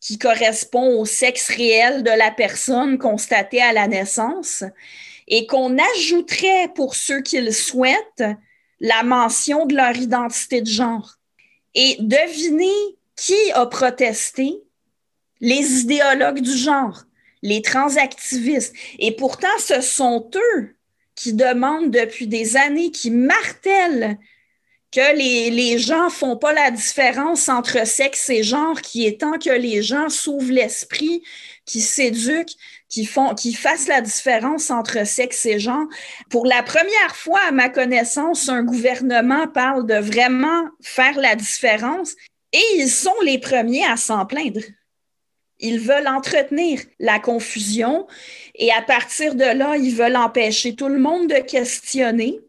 qui 0.01 0.19
correspond 0.19 1.01
au 1.01 1.05
sexe 1.05 1.49
réel 1.49 2.03
de 2.03 2.11
la 2.11 2.31
personne 2.31 2.99
constatée 2.99 3.63
à 3.63 3.73
la 3.73 3.89
naissance, 3.89 4.63
et 5.27 5.47
qu'on 5.47 5.77
ajouterait 5.97 6.69
pour 6.75 6.95
ceux 6.95 7.23
qui 7.23 7.41
le 7.41 7.51
souhaitent 7.51 8.25
la 8.79 9.03
mention 9.03 9.67
de 9.67 9.75
leur 9.75 9.97
identité 9.97 10.61
de 10.61 10.69
genre. 10.69 11.17
Et 11.75 11.97
devinez 11.99 12.97
qui 13.17 13.51
a 13.55 13.67
protesté? 13.67 14.63
Les 15.41 15.81
idéologues 15.81 16.41
du 16.41 16.57
genre, 16.57 17.03
les 17.43 17.61
transactivistes. 17.61 18.75
Et 18.99 19.13
pourtant, 19.13 19.59
ce 19.59 19.81
sont 19.83 20.31
eux 20.35 20.76
qui 21.17 21.33
demandent 21.33 21.91
depuis 21.91 22.29
des 22.29 22.57
années, 22.57 22.91
qui 22.93 23.11
martèlent 23.11 24.19
que 24.93 25.17
les, 25.17 25.79
gens 25.79 26.09
font 26.11 26.37
pas 26.37 26.53
la 26.53 26.71
différence 26.71 27.49
entre 27.49 27.87
sexe 27.87 28.31
et 28.31 28.43
genre, 28.43 28.81
qui 28.81 29.07
est 29.07 29.21
que 29.21 29.51
les 29.51 29.83
gens 29.83 30.09
s'ouvrent 30.09 30.53
l'esprit, 30.53 31.23
qui 31.65 31.81
s'éduquent, 31.81 32.57
qui 32.89 33.05
font, 33.05 33.35
qui 33.35 33.53
fassent 33.53 33.89
la 33.89 34.01
différence 34.01 34.71
entre 34.71 35.07
sexe 35.07 35.45
et 35.47 35.59
genre. 35.59 35.87
Pour 36.31 36.47
la 36.47 36.63
première 36.63 37.17
fois, 37.17 37.41
à 37.49 37.51
ma 37.51 37.69
connaissance, 37.69 38.49
un 38.49 38.63
gouvernement 38.63 39.49
parle 39.49 39.87
de 39.87 39.97
vraiment 39.97 40.69
faire 40.81 41.19
la 41.19 41.35
différence 41.35 42.15
et 42.53 42.63
ils 42.77 42.89
sont 42.89 43.21
les 43.23 43.39
premiers 43.39 43.85
à 43.85 43.97
s'en 43.97 44.25
plaindre. 44.25 44.61
Ils 45.59 45.81
veulent 45.81 46.09
entretenir 46.09 46.81
la 46.99 47.19
confusion 47.19 48.07
et 48.55 48.71
à 48.73 48.83
partir 48.83 49.35
de 49.35 49.45
là, 49.45 49.77
ils 49.77 49.95
veulent 49.95 50.17
empêcher 50.17 50.75
tout 50.75 50.89
le 50.89 50.99
monde 50.99 51.29
de 51.29 51.39
questionner. 51.39 52.41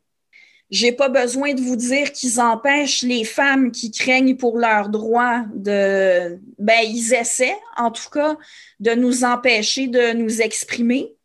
J'ai 0.69 0.91
pas 0.91 1.07
besoin 1.07 1.53
de 1.53 1.61
vous 1.61 1.77
dire 1.77 2.11
qu'ils 2.11 2.41
empêchent 2.41 3.03
les 3.03 3.23
femmes 3.23 3.71
qui 3.71 3.91
craignent 3.91 4.35
pour 4.35 4.57
leurs 4.57 4.89
droits 4.89 5.45
de, 5.53 6.37
ben, 6.59 6.81
ils 6.83 7.13
essaient, 7.13 7.57
en 7.77 7.89
tout 7.91 8.09
cas, 8.11 8.35
de 8.81 8.91
nous 8.91 9.23
empêcher 9.23 9.87
de 9.87 10.11
nous 10.11 10.41
exprimer. 10.41 11.15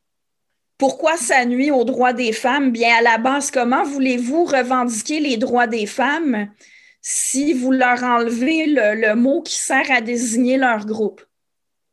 Pourquoi 0.79 1.17
ça 1.17 1.45
nuit 1.45 1.73
aux 1.73 1.85
droits 1.85 2.13
des 2.13 2.33
femmes? 2.33 2.71
Bien, 2.71 2.97
à 2.99 3.03
la 3.03 3.19
base, 3.19 3.51
comment 3.51 3.83
voulez-vous 3.83 4.45
revendiquer 4.45 5.19
les 5.19 5.37
droits 5.37 5.67
des 5.67 5.87
femmes 5.87 6.49
si 7.01 7.53
vous 7.53 7.73
leur 7.73 8.05
enlevez 8.05 8.67
le, 8.67 8.95
le 8.95 9.17
mot 9.17 9.43
qui 9.43 9.57
sert 9.57 9.91
à 9.91 10.01
désigner 10.01 10.57
leur 10.57 10.87
groupe? 10.87 11.21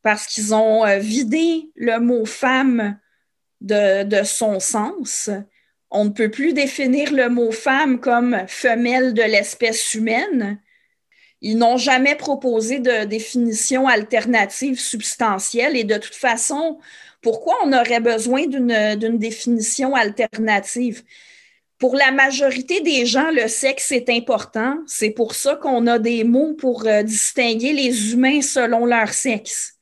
Parce 0.02 0.26
qu'ils 0.26 0.54
ont 0.54 0.84
euh, 0.84 0.98
vidé 0.98 1.70
le 1.74 1.98
mot 1.98 2.24
femme 2.24 2.98
de, 3.60 4.22
son 4.24 4.58
sens 4.58 5.30
On 5.90 6.06
ne 6.06 6.10
peut 6.10 6.30
plus 6.30 6.52
définir 6.52 7.12
le 7.12 7.28
mot 7.28 7.52
femme 7.52 8.00
comme 8.00 8.44
femelle 8.48 9.12
de 9.12 9.22
l'espèce 9.22 9.94
humaine. 9.94 10.60
Ils 11.42 11.58
n'ont 11.58 11.76
jamais 11.76 12.14
proposé 12.14 12.78
de 12.78 13.04
définition 13.04 13.86
alternative 13.86 14.78
substantielle 14.78 15.76
et 15.76 15.84
de 15.84 15.96
toute 15.96 16.14
façon, 16.14 16.78
pourquoi 17.22 17.56
on 17.64 17.72
aurait 17.72 18.00
besoin 18.00 18.46
d'une 18.46 19.18
définition 19.18 19.94
alternative? 19.94 21.02
Pour 21.78 21.96
la 21.96 22.12
majorité 22.12 22.82
des 22.82 23.06
gens, 23.06 23.30
le 23.30 23.48
sexe 23.48 23.90
est 23.90 24.10
important. 24.10 24.76
C'est 24.86 25.10
pour 25.10 25.34
ça 25.34 25.56
qu'on 25.56 25.86
a 25.86 25.98
des 25.98 26.24
mots 26.24 26.52
pour 26.52 26.86
euh, 26.86 27.02
distinguer 27.02 27.72
les 27.72 28.12
humains 28.12 28.42
selon 28.42 28.84
leur 28.84 29.08
sexe. 29.14 29.79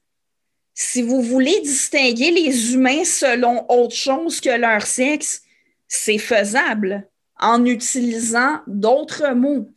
Si 0.80 1.02
vous 1.02 1.22
voulez 1.22 1.60
distinguer 1.62 2.30
les 2.30 2.72
humains 2.72 3.02
selon 3.04 3.68
autre 3.68 3.96
chose 3.96 4.40
que 4.40 4.56
leur 4.56 4.82
sexe, 4.82 5.42
c'est 5.88 6.18
faisable 6.18 7.08
en 7.40 7.64
utilisant 7.64 8.60
d'autres 8.68 9.34
mots. 9.34 9.68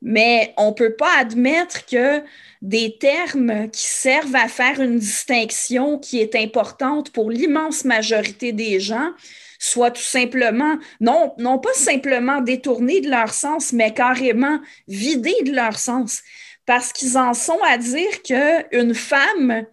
Mais 0.00 0.54
on 0.56 0.68
ne 0.68 0.74
peut 0.74 0.96
pas 0.96 1.14
admettre 1.18 1.84
que 1.84 2.22
des 2.62 2.96
termes 2.96 3.68
qui 3.68 3.82
servent 3.82 4.34
à 4.34 4.48
faire 4.48 4.80
une 4.80 4.98
distinction 4.98 5.98
qui 5.98 6.20
est 6.20 6.34
importante 6.34 7.12
pour 7.12 7.30
l'immense 7.30 7.84
majorité 7.84 8.52
des 8.52 8.80
gens 8.80 9.10
soient 9.58 9.90
tout 9.90 10.00
simplement, 10.00 10.78
non, 11.00 11.34
pas 11.58 11.74
simplement 11.74 12.40
détournés 12.40 13.02
de 13.02 13.10
leur 13.10 13.34
sens, 13.34 13.74
mais 13.74 13.92
carrément 13.92 14.58
vidés 14.88 15.42
de 15.44 15.52
leur 15.52 15.78
sens. 15.78 16.22
Parce 16.64 16.94
qu'ils 16.94 17.18
en 17.18 17.34
sont 17.34 17.60
à 17.62 17.76
dire 17.76 18.22
qu'une 18.22 18.94
femme, 18.94 19.66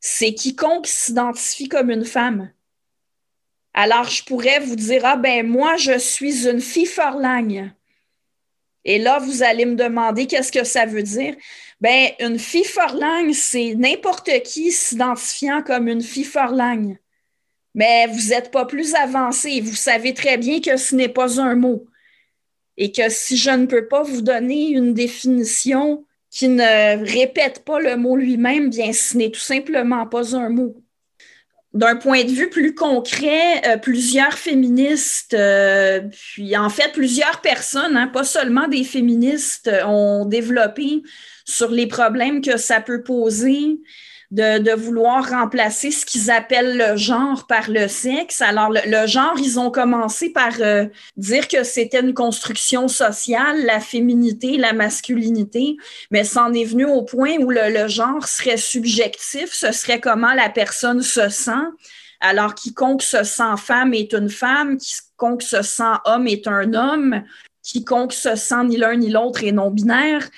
c'est 0.00 0.34
quiconque 0.34 0.86
s'identifie 0.86 1.68
comme 1.68 1.90
une 1.90 2.04
femme. 2.04 2.50
Alors, 3.74 4.04
je 4.04 4.24
pourrais 4.24 4.60
vous 4.60 4.76
dire, 4.76 5.02
ah 5.04 5.16
ben 5.16 5.46
moi, 5.46 5.76
je 5.76 5.98
suis 5.98 6.48
une 6.48 6.60
fille 6.60 6.86
forlagne. 6.86 7.72
Et 8.84 8.98
là, 8.98 9.18
vous 9.18 9.42
allez 9.42 9.66
me 9.66 9.74
demander 9.76 10.26
qu'est-ce 10.26 10.52
que 10.52 10.64
ça 10.64 10.86
veut 10.86 11.02
dire? 11.02 11.36
Ben, 11.80 12.10
une 12.20 12.38
fille 12.38 12.64
forlagne, 12.64 13.32
c'est 13.32 13.74
n'importe 13.74 14.30
qui 14.42 14.72
s'identifiant 14.72 15.62
comme 15.62 15.88
une 15.88 16.02
fille 16.02 16.24
forlagne. 16.24 16.98
Mais 17.74 18.06
vous 18.06 18.30
n'êtes 18.30 18.50
pas 18.50 18.64
plus 18.64 18.94
avancé. 18.94 19.60
Vous 19.60 19.74
savez 19.74 20.14
très 20.14 20.38
bien 20.38 20.60
que 20.60 20.76
ce 20.76 20.94
n'est 20.94 21.08
pas 21.08 21.40
un 21.40 21.54
mot. 21.54 21.86
Et 22.76 22.90
que 22.92 23.08
si 23.10 23.36
je 23.36 23.50
ne 23.50 23.66
peux 23.66 23.86
pas 23.86 24.02
vous 24.02 24.22
donner 24.22 24.70
une 24.70 24.94
définition 24.94 26.04
qui 26.30 26.48
ne 26.48 27.04
répète 27.04 27.64
pas 27.64 27.80
le 27.80 27.96
mot 27.96 28.16
lui-même, 28.16 28.70
bien, 28.70 28.92
ce 28.92 29.16
n'est 29.16 29.30
tout 29.30 29.40
simplement 29.40 30.06
pas 30.06 30.36
un 30.36 30.50
mot. 30.50 30.76
D'un 31.74 31.96
point 31.96 32.24
de 32.24 32.30
vue 32.30 32.48
plus 32.48 32.74
concret, 32.74 33.66
euh, 33.66 33.76
plusieurs 33.76 34.34
féministes, 34.34 35.34
euh, 35.34 36.00
puis 36.10 36.56
en 36.56 36.70
fait 36.70 36.92
plusieurs 36.92 37.40
personnes, 37.40 37.96
hein, 37.96 38.08
pas 38.08 38.24
seulement 38.24 38.68
des 38.68 38.84
féministes, 38.84 39.70
ont 39.86 40.24
développé 40.24 41.02
sur 41.48 41.70
les 41.70 41.86
problèmes 41.86 42.42
que 42.42 42.58
ça 42.58 42.80
peut 42.80 43.02
poser 43.02 43.80
de, 44.30 44.74
vouloir 44.74 45.30
remplacer 45.30 45.90
ce 45.90 46.04
qu'ils 46.04 46.30
appellent 46.30 46.76
le 46.76 46.96
genre 46.96 47.46
par 47.46 47.70
le 47.70 47.88
sexe. 47.88 48.42
Alors, 48.42 48.70
le, 48.70 49.06
genre, 49.06 49.34
ils 49.38 49.58
ont 49.58 49.70
commencé 49.70 50.30
par 50.30 50.52
euh, 50.60 50.84
dire 51.16 51.48
que 51.48 51.64
c'était 51.64 52.00
une 52.00 52.12
construction 52.12 52.88
sociale, 52.88 53.64
la 53.64 53.80
féminité, 53.80 54.58
la 54.58 54.74
masculinité, 54.74 55.76
mais 56.10 56.24
c'en 56.24 56.52
est 56.52 56.66
venu 56.66 56.84
au 56.84 57.02
point 57.02 57.38
où 57.38 57.50
le, 57.50 57.88
genre 57.88 58.28
serait 58.28 58.58
subjectif, 58.58 59.50
ce 59.52 59.72
serait 59.72 60.00
comment 60.00 60.34
la 60.34 60.50
personne 60.50 61.00
se 61.00 61.30
sent. 61.30 61.52
Alors, 62.20 62.54
quiconque 62.54 63.02
se 63.02 63.22
sent 63.22 63.56
femme 63.56 63.94
est 63.94 64.12
une 64.12 64.28
femme, 64.28 64.76
quiconque 64.76 65.42
se 65.42 65.62
sent 65.62 65.94
homme 66.04 66.26
est 66.26 66.46
un 66.46 66.74
homme, 66.74 67.22
quiconque 67.62 68.12
se 68.12 68.34
sent 68.34 68.64
ni 68.64 68.76
l'un 68.76 68.96
ni 68.96 69.08
l'autre 69.08 69.44
est 69.44 69.52
non-binaire. 69.52 70.28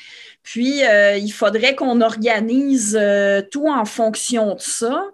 Puis, 0.50 0.84
euh, 0.84 1.16
il 1.16 1.30
faudrait 1.32 1.76
qu'on 1.76 2.00
organise 2.00 2.98
euh, 3.00 3.40
tout 3.52 3.68
en 3.68 3.84
fonction 3.84 4.56
de 4.56 4.60
ça 4.60 5.04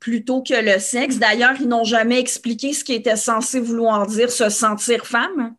plutôt 0.00 0.42
que 0.42 0.54
le 0.54 0.80
sexe. 0.80 1.18
D'ailleurs, 1.18 1.54
ils 1.60 1.68
n'ont 1.68 1.84
jamais 1.84 2.18
expliqué 2.18 2.72
ce 2.72 2.82
qui 2.82 2.92
était 2.92 3.14
censé 3.14 3.60
vouloir 3.60 4.04
dire 4.08 4.32
se 4.32 4.48
sentir 4.48 5.06
femme. 5.06 5.54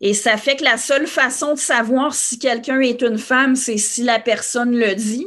Et 0.00 0.14
ça 0.14 0.36
fait 0.36 0.54
que 0.54 0.62
la 0.62 0.76
seule 0.76 1.08
façon 1.08 1.54
de 1.54 1.58
savoir 1.58 2.14
si 2.14 2.38
quelqu'un 2.38 2.78
est 2.78 3.02
une 3.02 3.18
femme, 3.18 3.56
c'est 3.56 3.78
si 3.78 4.04
la 4.04 4.20
personne 4.20 4.78
le 4.78 4.94
dit. 4.94 5.26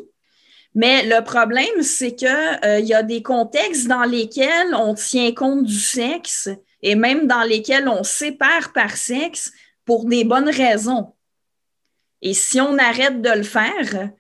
Mais 0.74 1.04
le 1.04 1.22
problème, 1.26 1.82
c'est 1.82 2.16
qu'il 2.16 2.30
euh, 2.64 2.80
y 2.80 2.94
a 2.94 3.04
des 3.04 3.22
contextes 3.22 3.90
dans 3.90 4.06
lesquels 4.06 4.74
on 4.76 4.94
tient 4.94 5.34
compte 5.34 5.66
du 5.66 5.78
sexe 5.78 6.48
et 6.82 6.96
même 6.96 7.28
dans 7.28 7.44
lesquels 7.44 7.90
on 7.90 8.06
sépare 8.06 8.72
par 8.72 8.96
sexe 8.96 9.52
pour 9.84 10.06
des 10.06 10.24
bonnes 10.24 10.50
raisons. 10.50 11.12
Et 12.22 12.34
si 12.34 12.62
on 12.62 12.78
arrête 12.78 13.22
de 13.22 13.30
le 13.30 13.44
faire, 13.44 14.12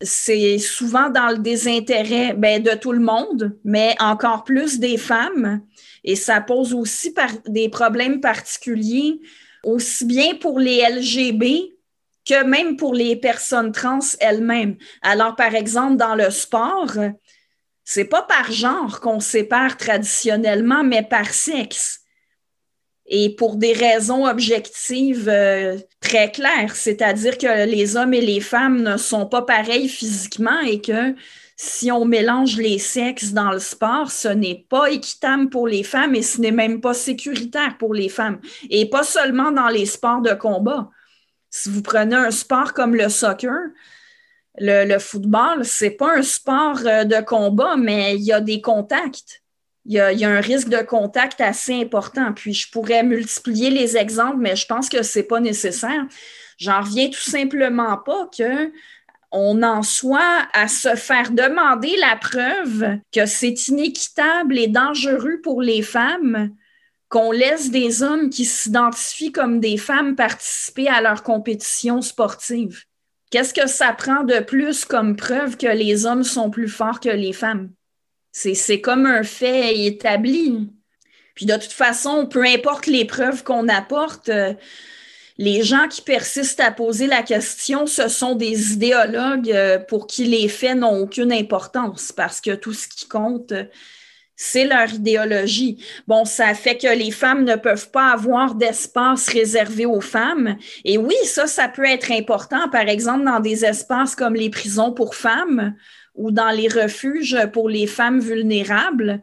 c'est 0.00 0.58
souvent 0.58 1.10
dans 1.10 1.28
le 1.28 1.38
désintérêt 1.38 2.34
ben, 2.34 2.62
de 2.62 2.72
tout 2.72 2.92
le 2.92 3.00
monde, 3.00 3.56
mais 3.64 3.94
encore 4.00 4.44
plus 4.44 4.78
des 4.78 4.98
femmes. 4.98 5.62
Et 6.04 6.16
ça 6.16 6.40
pose 6.40 6.74
aussi 6.74 7.14
des 7.46 7.68
problèmes 7.68 8.20
particuliers, 8.20 9.20
aussi 9.64 10.04
bien 10.04 10.34
pour 10.34 10.58
les 10.58 10.82
LGB 10.82 11.72
que 12.24 12.44
même 12.44 12.76
pour 12.76 12.94
les 12.94 13.16
personnes 13.16 13.72
trans 13.72 13.98
elles-mêmes. 14.20 14.76
Alors, 15.02 15.36
par 15.36 15.54
exemple, 15.54 15.96
dans 15.96 16.14
le 16.14 16.30
sport, 16.30 16.92
c'est 17.84 18.04
pas 18.04 18.22
par 18.22 18.50
genre 18.50 19.00
qu'on 19.00 19.20
sépare 19.20 19.76
traditionnellement, 19.76 20.84
mais 20.84 21.02
par 21.02 21.32
sexe 21.32 22.01
et 23.14 23.28
pour 23.28 23.56
des 23.56 23.74
raisons 23.74 24.26
objectives 24.26 25.28
euh, 25.28 25.76
très 26.00 26.32
claires, 26.32 26.74
c'est-à-dire 26.74 27.36
que 27.36 27.66
les 27.66 27.94
hommes 27.94 28.14
et 28.14 28.22
les 28.22 28.40
femmes 28.40 28.82
ne 28.82 28.96
sont 28.96 29.26
pas 29.26 29.42
pareils 29.42 29.86
physiquement 29.86 30.58
et 30.60 30.80
que 30.80 31.14
si 31.54 31.92
on 31.92 32.06
mélange 32.06 32.56
les 32.56 32.78
sexes 32.78 33.32
dans 33.32 33.52
le 33.52 33.58
sport, 33.58 34.10
ce 34.10 34.28
n'est 34.28 34.64
pas 34.66 34.90
équitable 34.90 35.50
pour 35.50 35.68
les 35.68 35.82
femmes 35.82 36.14
et 36.14 36.22
ce 36.22 36.40
n'est 36.40 36.52
même 36.52 36.80
pas 36.80 36.94
sécuritaire 36.94 37.76
pour 37.78 37.92
les 37.92 38.08
femmes. 38.08 38.40
Et 38.70 38.88
pas 38.88 39.02
seulement 39.04 39.52
dans 39.52 39.68
les 39.68 39.84
sports 39.84 40.22
de 40.22 40.32
combat. 40.32 40.88
Si 41.50 41.68
vous 41.68 41.82
prenez 41.82 42.16
un 42.16 42.30
sport 42.30 42.72
comme 42.72 42.94
le 42.96 43.10
soccer, 43.10 43.58
le, 44.58 44.86
le 44.86 44.98
football, 44.98 45.66
c'est 45.66 45.90
pas 45.90 46.16
un 46.16 46.22
sport 46.22 46.80
euh, 46.86 47.04
de 47.04 47.22
combat, 47.22 47.76
mais 47.76 48.16
il 48.16 48.22
y 48.22 48.32
a 48.32 48.40
des 48.40 48.62
contacts 48.62 49.41
il 49.84 49.94
y, 49.94 49.98
a, 49.98 50.28
un 50.28 50.40
risque 50.40 50.68
de 50.68 50.82
contact 50.82 51.40
assez 51.40 51.74
important. 51.74 52.32
Puis 52.32 52.54
je 52.54 52.70
pourrais 52.70 53.02
multiplier 53.02 53.70
les 53.70 53.96
exemples, 53.96 54.38
mais 54.38 54.56
je 54.56 54.66
pense 54.66 54.88
que 54.88 55.02
ce 55.02 55.18
n'est 55.18 55.24
pas 55.24 55.40
nécessaire. 55.40 56.04
J'en 56.58 56.80
reviens 56.82 57.08
tout 57.08 57.30
simplement 57.30 57.96
pas 57.96 58.28
que 58.36 58.72
on 59.32 59.62
en 59.62 59.82
soit 59.82 60.46
à 60.52 60.68
se 60.68 60.94
faire 60.94 61.30
demander 61.30 61.96
la 61.96 62.16
preuve 62.16 62.98
que 63.12 63.24
c'est 63.24 63.68
inéquitable 63.68 64.58
et 64.58 64.68
dangereux 64.68 65.40
pour 65.42 65.62
les 65.62 65.82
femmes 65.82 66.54
qu'on 67.08 67.32
laisse 67.32 67.70
des 67.70 68.02
hommes 68.02 68.30
qui 68.30 68.44
s'identifient 68.44 69.32
comme 69.32 69.58
des 69.58 69.78
femmes 69.78 70.16
participer 70.16 70.88
à 70.88 71.00
leur 71.00 71.22
compétition 71.22 72.02
sportive. 72.02 72.84
Qu'est-ce 73.30 73.54
que 73.54 73.66
ça 73.66 73.92
prend 73.92 74.24
de 74.24 74.40
plus 74.40 74.84
comme 74.84 75.16
preuve 75.16 75.56
que 75.56 75.66
les 75.66 76.04
hommes 76.04 76.24
sont 76.24 76.50
plus 76.50 76.68
forts 76.68 77.00
que 77.00 77.08
les 77.08 77.32
femmes? 77.32 77.70
C'est 78.32 78.80
comme 78.80 79.06
un 79.06 79.22
fait 79.22 79.84
établi. 79.86 80.70
Puis 81.34 81.46
de 81.46 81.54
toute 81.54 81.72
façon, 81.72 82.26
peu 82.26 82.44
importe 82.44 82.86
les 82.86 83.04
preuves 83.04 83.44
qu'on 83.44 83.68
apporte, 83.68 84.28
euh, 84.28 84.54
les 85.38 85.62
gens 85.62 85.88
qui 85.88 86.02
persistent 86.02 86.60
à 86.60 86.70
poser 86.70 87.06
la 87.06 87.22
question, 87.22 87.86
ce 87.86 88.08
sont 88.08 88.34
des 88.34 88.74
idéologues 88.74 89.50
euh, 89.50 89.78
pour 89.78 90.06
qui 90.06 90.24
les 90.24 90.48
faits 90.48 90.76
n'ont 90.76 90.98
aucune 90.98 91.32
importance 91.32 92.12
parce 92.12 92.40
que 92.40 92.54
tout 92.54 92.72
ce 92.72 92.86
qui 92.86 93.08
compte, 93.08 93.52
c'est 94.36 94.64
leur 94.64 94.92
idéologie. 94.92 95.82
Bon, 96.06 96.24
ça 96.24 96.54
fait 96.54 96.76
que 96.76 96.88
les 96.88 97.10
femmes 97.10 97.44
ne 97.44 97.56
peuvent 97.56 97.90
pas 97.90 98.10
avoir 98.12 98.54
d'espace 98.54 99.28
réservé 99.28 99.86
aux 99.86 100.00
femmes. 100.00 100.56
Et 100.84 100.98
oui, 100.98 101.14
ça, 101.24 101.46
ça 101.46 101.68
peut 101.68 101.84
être 101.84 102.10
important, 102.10 102.68
par 102.70 102.88
exemple, 102.88 103.24
dans 103.24 103.40
des 103.40 103.64
espaces 103.64 104.16
comme 104.16 104.34
les 104.34 104.50
prisons 104.50 104.92
pour 104.92 105.14
femmes 105.14 105.74
ou 106.14 106.30
dans 106.30 106.50
les 106.50 106.68
refuges 106.68 107.38
pour 107.52 107.68
les 107.68 107.86
femmes 107.86 108.20
vulnérables, 108.20 109.22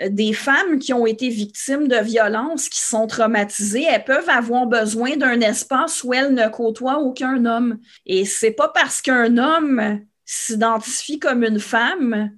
euh, 0.00 0.08
des 0.08 0.32
femmes 0.32 0.78
qui 0.78 0.92
ont 0.92 1.06
été 1.06 1.28
victimes 1.28 1.88
de 1.88 1.96
violences, 1.96 2.68
qui 2.68 2.80
sont 2.80 3.06
traumatisées, 3.06 3.84
elles 3.88 4.04
peuvent 4.04 4.28
avoir 4.28 4.66
besoin 4.66 5.16
d'un 5.16 5.40
espace 5.40 6.02
où 6.04 6.14
elles 6.14 6.34
ne 6.34 6.48
côtoient 6.48 7.00
aucun 7.00 7.44
homme. 7.44 7.78
Et 8.06 8.24
c'est 8.24 8.52
pas 8.52 8.68
parce 8.68 9.02
qu'un 9.02 9.38
homme 9.38 10.00
s'identifie 10.24 11.18
comme 11.18 11.44
une 11.44 11.60
femme 11.60 12.30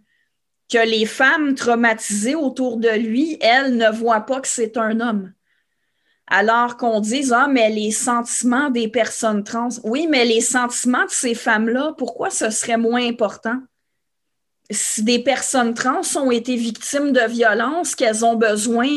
que 0.72 0.78
les 0.78 1.06
femmes 1.06 1.54
traumatisées 1.54 2.34
autour 2.34 2.78
de 2.78 2.88
lui, 2.88 3.36
elles 3.40 3.76
ne 3.76 3.90
voient 3.90 4.26
pas 4.26 4.40
que 4.40 4.48
c'est 4.48 4.76
un 4.76 5.00
homme. 5.00 5.32
Alors 6.26 6.78
qu'on 6.78 7.00
dise, 7.00 7.32
ah, 7.32 7.48
mais 7.48 7.68
les 7.68 7.90
sentiments 7.90 8.70
des 8.70 8.88
personnes 8.88 9.44
trans, 9.44 9.68
oui, 9.84 10.06
mais 10.08 10.24
les 10.24 10.40
sentiments 10.40 11.04
de 11.04 11.10
ces 11.10 11.34
femmes-là, 11.34 11.94
pourquoi 11.98 12.30
ce 12.30 12.48
serait 12.48 12.78
moins 12.78 13.06
important? 13.06 13.60
Si 14.74 15.02
des 15.02 15.18
personnes 15.18 15.74
trans 15.74 16.02
ont 16.16 16.30
été 16.30 16.56
victimes 16.56 17.12
de 17.12 17.26
violences, 17.28 17.94
qu'elles 17.94 18.24
ont 18.24 18.36
besoin 18.36 18.88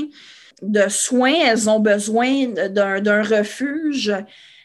de 0.61 0.89
soins, 0.89 1.35
elles 1.45 1.69
ont 1.69 1.79
besoin 1.79 2.47
d'un 2.47 3.23
refuge 3.23 4.13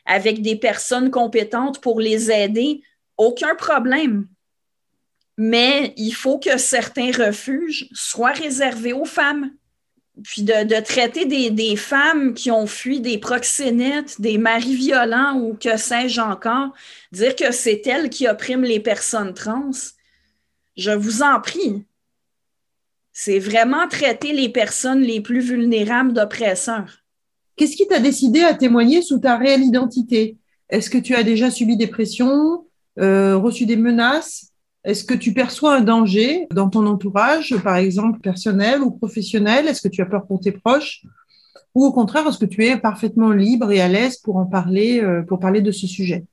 avec 0.07 0.43
des 0.43 0.57
personnes 0.57 1.11
compétentes 1.11 1.81
pour 1.81 2.01
les 2.01 2.31
aider. 2.31 2.83
Aucun 3.17 3.55
problème. 3.55 4.27
Mais 5.39 5.95
il 5.97 6.13
faut 6.13 6.39
que 6.39 6.59
certains 6.59 7.11
refuges 7.13 7.89
soient 7.93 8.33
réservés 8.33 8.93
aux 8.93 9.05
femmes. 9.05 9.51
Puis 10.25 10.43
de, 10.43 10.81
traiter 10.81 11.25
des, 11.25 11.51
des, 11.51 11.75
femmes 11.75 12.35
qui 12.35 12.51
ont 12.51 12.67
fui 12.67 13.01
des 13.01 13.17
proxénètes, 13.17 14.21
des 14.21 14.37
maris 14.37 14.75
violents 14.75 15.39
ou 15.39 15.55
que 15.55 15.79
sais-je 15.79 16.21
encore, 16.21 16.69
dire 17.13 17.35
que 17.35 17.51
c'est 17.51 17.87
elles 17.87 18.11
qui 18.11 18.29
oppriment 18.29 18.65
les 18.65 18.81
personnes 18.81 19.33
trans, 19.33 19.71
je 20.77 20.91
vous 20.91 21.23
en 21.23 21.41
prie. 21.41 21.85
C'est 23.13 23.39
vraiment 23.39 23.89
traiter 23.89 24.33
les 24.33 24.49
personnes 24.49 25.03
les 25.03 25.21
plus 25.21 25.41
vulnérables 25.41 26.13
d'oppresseurs. 26.13 27.03
Qu'est-ce 27.57 27.77
qui 27.77 27.87
t'a 27.87 28.01
décidé 28.01 28.41
à 28.41 28.55
témoigner 28.55 29.03
sous 29.03 29.19
ta 29.19 29.37
réelle 29.37 29.63
identité? 29.63 30.39
Est-ce 30.71 30.89
que 30.89 30.99
tu 30.99 31.15
as 31.15 31.23
déjà 31.23 31.51
subi 31.51 31.77
des 31.77 31.87
pressions, 31.87 32.65
euh, 32.99 33.37
reçu 33.37 33.67
des 33.67 33.77
menaces? 33.77 34.53
Est-ce 34.85 35.05
que 35.05 35.15
tu 35.15 35.35
perçois 35.35 35.77
un 35.77 35.83
danger 35.83 36.47
dans 36.51 36.71
ton 36.71 36.87
entourage, 36.87 37.55
par 37.63 37.77
exemple 37.77 38.21
personnel 38.21 38.81
ou 38.81 38.91
professionnel? 38.91 39.69
Est-ce 39.69 39.83
que 39.83 39.89
tu 39.89 40.01
as 40.01 40.07
peur 40.07 40.27
pour 40.27 40.41
tes 40.41 40.51
proches? 40.51 41.05
Ou 41.75 41.85
au 41.85 41.93
contraire, 41.93 42.27
est-ce 42.27 42.39
que 42.39 42.47
tu 42.47 42.65
es 42.65 42.77
parfaitement 42.77 43.31
libre 43.31 43.71
et 43.71 43.81
à 43.81 43.89
l'aise 43.89 44.17
pour 44.17 44.37
en 44.37 44.47
parler, 44.47 45.01
euh, 45.01 45.23
pour 45.23 45.39
parler 45.39 45.61
de 45.61 45.71
ce 45.71 45.87
sujet? 45.87 46.25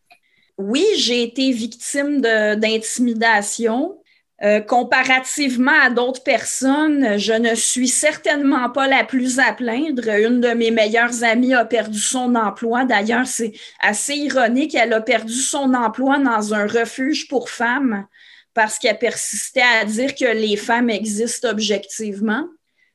Oui, 0.57 0.85
j'ai 0.97 1.23
été 1.23 1.51
victime 1.51 2.21
d'intimidation. 2.21 3.98
Euh, 4.41 4.61
comparativement 4.61 5.77
à 5.81 5.89
d'autres 5.89 6.23
personnes, 6.23 7.17
je 7.17 7.33
ne 7.33 7.55
suis 7.55 7.89
certainement 7.89 8.69
pas 8.69 8.87
la 8.87 9.03
plus 9.03 9.37
à 9.37 9.51
plaindre. 9.51 10.07
Une 10.07 10.39
de 10.39 10.49
mes 10.49 10.71
meilleures 10.71 11.23
amies 11.23 11.53
a 11.53 11.65
perdu 11.65 11.99
son 11.99 12.35
emploi. 12.35 12.85
D'ailleurs, 12.85 13.27
c'est 13.27 13.51
assez 13.81 14.15
ironique. 14.15 14.75
Elle 14.75 14.93
a 14.93 15.01
perdu 15.01 15.33
son 15.33 15.73
emploi 15.73 16.19
dans 16.19 16.53
un 16.53 16.67
refuge 16.67 17.27
pour 17.27 17.49
femmes 17.49 18.05
parce 18.53 18.79
qu'elle 18.79 18.97
persistait 18.97 19.61
à 19.61 19.83
dire 19.83 20.15
que 20.15 20.25
les 20.25 20.55
femmes 20.55 20.89
existent 20.89 21.49
objectivement. 21.49 22.45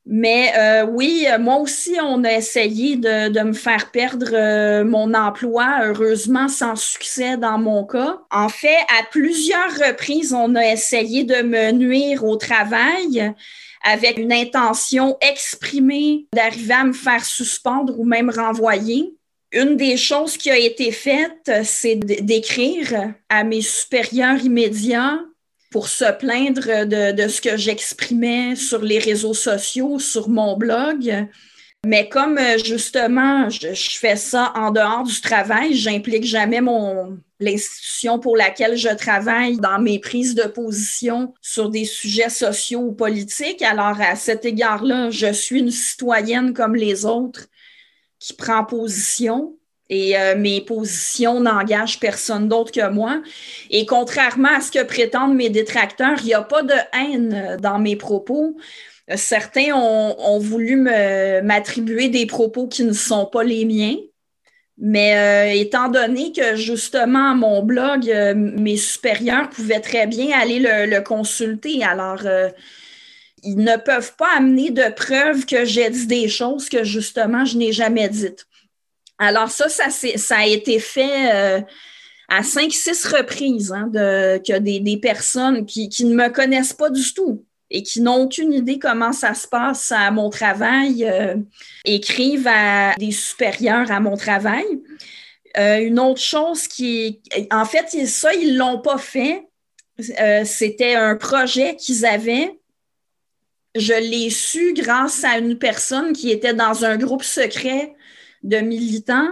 Mais 0.07 0.53
euh, 0.57 0.85
oui, 0.85 1.27
moi 1.41 1.57
aussi, 1.57 1.97
on 2.03 2.25
a 2.25 2.33
essayé 2.33 2.97
de, 2.97 3.43
me 3.43 3.55
faire 3.55 3.91
perdre 3.91 4.31
euh, 4.33 4.85
mon 4.85 5.15
emploi, 5.15 5.79
heureusement 5.85 6.49
sans 6.49 6.77
succès 6.77 7.39
dans 7.39 7.59
mon 7.59 7.87
cas. 7.87 8.19
En 8.31 8.51
fait, 8.51 8.77
à 8.91 9.05
plusieurs 9.11 9.73
reprises, 9.73 10.35
on 10.35 10.57
a 10.57 10.73
essayé 10.73 11.25
de 11.25 11.43
me 11.43 11.73
nuire 11.73 12.23
au 12.25 12.37
travail 12.37 13.33
avec 13.83 14.19
une 14.19 14.33
intention 14.33 15.17
exprimée 15.21 16.27
d'arriver 16.35 16.75
à 16.75 16.85
me 16.85 16.93
faire 16.93 17.25
suspendre 17.25 17.99
ou 17.99 18.05
même 18.05 18.31
renvoyer. 18.31 19.15
Une 19.53 19.77
des 19.77 19.97
choses 19.97 20.37
qui 20.37 20.51
a 20.51 20.59
été 20.59 20.91
faite, 20.91 21.51
c'est 21.63 21.97
d'écrire 21.97 23.15
à 23.29 23.45
mes 23.45 23.61
supérieurs 23.61 24.45
immédiats 24.45 25.21
pour 25.75 25.89
se 25.89 26.13
plaindre 26.13 26.87
de, 26.87 27.27
ce 27.27 27.41
que 27.41 27.57
j'exprimais 27.57 28.55
sur 28.55 28.81
les 28.81 29.01
réseaux 29.01 29.35
sociaux, 29.35 29.99
sur 29.99 30.29
mon 30.29 30.57
blog. 30.57 31.27
Mais 31.85 32.09
comme 32.09 32.39
euh, 32.39 32.59
justement, 32.59 33.51
je, 33.51 33.75
fais 33.75 34.15
ça 34.15 34.53
en 34.55 34.71
dehors 34.71 35.03
du 35.03 35.21
travail, 35.21 35.75
j'implique 35.75 36.23
jamais 36.23 36.61
mon 36.61 37.19
l'institution 37.41 38.21
pour 38.21 38.37
laquelle 38.37 38.77
je 38.77 38.89
travaille 38.89 39.57
dans 39.57 39.81
mes 39.81 39.99
prises 39.99 40.37
de 40.37 40.45
position 40.45 41.35
sur 41.41 41.71
des 41.71 41.87
sujets 41.87 42.31
sociaux 42.31 42.83
ou 42.83 42.93
politiques. 42.93 43.63
Alors, 43.63 44.01
à 44.01 44.15
cet 44.15 44.45
égard-là, 44.45 45.11
je 45.11 45.33
suis 45.33 45.59
une 45.59 45.73
citoyenne 45.73 46.55
comme 46.55 46.77
les 46.77 47.05
autres 47.05 47.49
qui 48.21 48.33
prend 48.33 48.65
position 48.65 49.57
et 49.91 50.19
euh, 50.19 50.35
mes 50.37 50.61
positions 50.61 51.41
n'engagent 51.41 52.01
personne 52.01 52.49
d'autre 52.49 52.73
que 52.73 52.89
moi. 52.89 53.23
Et 53.71 53.87
contrairement 53.87 54.49
à 54.57 54.61
ce 54.61 54.71
que 54.71 54.83
prétendent 54.83 55.35
mes 55.35 55.51
détracteurs, 55.51 56.19
il 56.21 56.27
n'y 56.27 56.35
a 56.35 56.43
pas 56.43 56.63
de 56.63 56.75
haine 56.93 57.59
dans 57.61 57.79
mes 57.79 57.97
propos. 57.97 58.57
Certains 59.17 59.75
ont, 59.75 60.39
voulu 60.39 60.77
m'attribuer 60.77 62.09
des 62.09 62.25
propos 62.25 62.67
qui 62.67 62.85
ne 62.85 62.95
sont 62.95 63.27
pas 63.27 63.45
les 63.45 63.67
miens. 63.67 63.97
Mais 64.79 65.17
euh, 65.17 65.61
étant 65.61 65.89
donné 65.89 66.33
que 66.33 66.57
justement 66.57 67.35
mon 67.35 67.63
blog, 67.63 68.09
euh, 68.09 68.35
mes 68.35 68.77
supérieurs 68.77 69.51
pouvaient 69.51 69.81
très 69.81 70.07
bien 70.07 70.37
aller 70.37 70.59
le, 70.59 71.01
consulter, 71.01 71.85
alors 71.85 72.23
ils 73.45 73.59
ne 73.59 73.77
peuvent 73.77 74.17
pas 74.17 74.37
amener 74.37 74.71
de 74.71 74.93
preuves 74.95 75.45
que 75.45 75.65
j'ai 75.65 75.91
dit 75.91 76.07
des 76.07 76.29
choses 76.29 76.69
que 76.69 76.83
justement 76.83 77.45
je 77.45 77.59
n'ai 77.59 77.73
jamais 77.73 78.09
dites. 78.09 78.47
Alors 79.19 79.49
ça, 79.49 79.69
ça, 79.69 80.37
a 80.37 80.47
été 80.47 80.79
fait 80.81 81.33
euh, 81.33 81.61
à 82.29 82.43
cinq, 82.43 82.73
six 82.73 83.05
reprises, 83.07 83.73
hein, 83.73 83.89
que 83.93 84.59
des, 84.59 84.97
personnes 84.97 85.67
qui, 85.67 85.89
ne 86.05 86.15
me 86.15 86.29
connaissent 86.29 86.73
pas 86.73 86.91
du 86.91 87.15
tout 87.15 87.45
et 87.71 87.83
qui 87.83 88.01
n'ont 88.01 88.23
aucune 88.23 88.53
idée 88.53 88.79
comment 88.79 89.13
ça 89.13 89.35
se 89.35 89.49
passe 89.49 89.91
à 89.93 90.11
mon 90.11 90.31
travail, 90.31 91.05
euh, 91.05 91.37
écrivent 91.85 92.49
à 92.49 92.95
des 92.97 93.13
supérieurs 93.13 93.91
à 93.91 94.01
mon 94.01 94.17
travail. 94.17 94.65
Euh, 95.57 95.79
une 95.79 96.01
autre 96.01 96.21
chose 96.21 96.67
qui 96.67 97.21
En 97.51 97.65
fait, 97.65 97.89
ça, 98.07 98.35
ils 98.35 98.55
ne 98.55 98.59
l'ont 98.59 98.81
pas 98.81 98.99
fait. 98.99 99.47
C'était 100.45 100.97
un 100.97 101.15
projet 101.15 101.77
qu'ils 101.77 102.05
avaient. 102.05 102.59
Je 103.77 103.93
l'ai 103.93 104.31
su 104.31 104.75
grâce 104.75 105.23
à 105.23 105.39
une 105.39 105.57
personne 105.57 106.13
qui 106.13 106.31
était 106.31 106.55
dans 106.55 106.85
un 106.85 106.97
groupe 106.97 107.23
secret 107.23 107.95
de 108.45 108.59
militants 108.59 109.31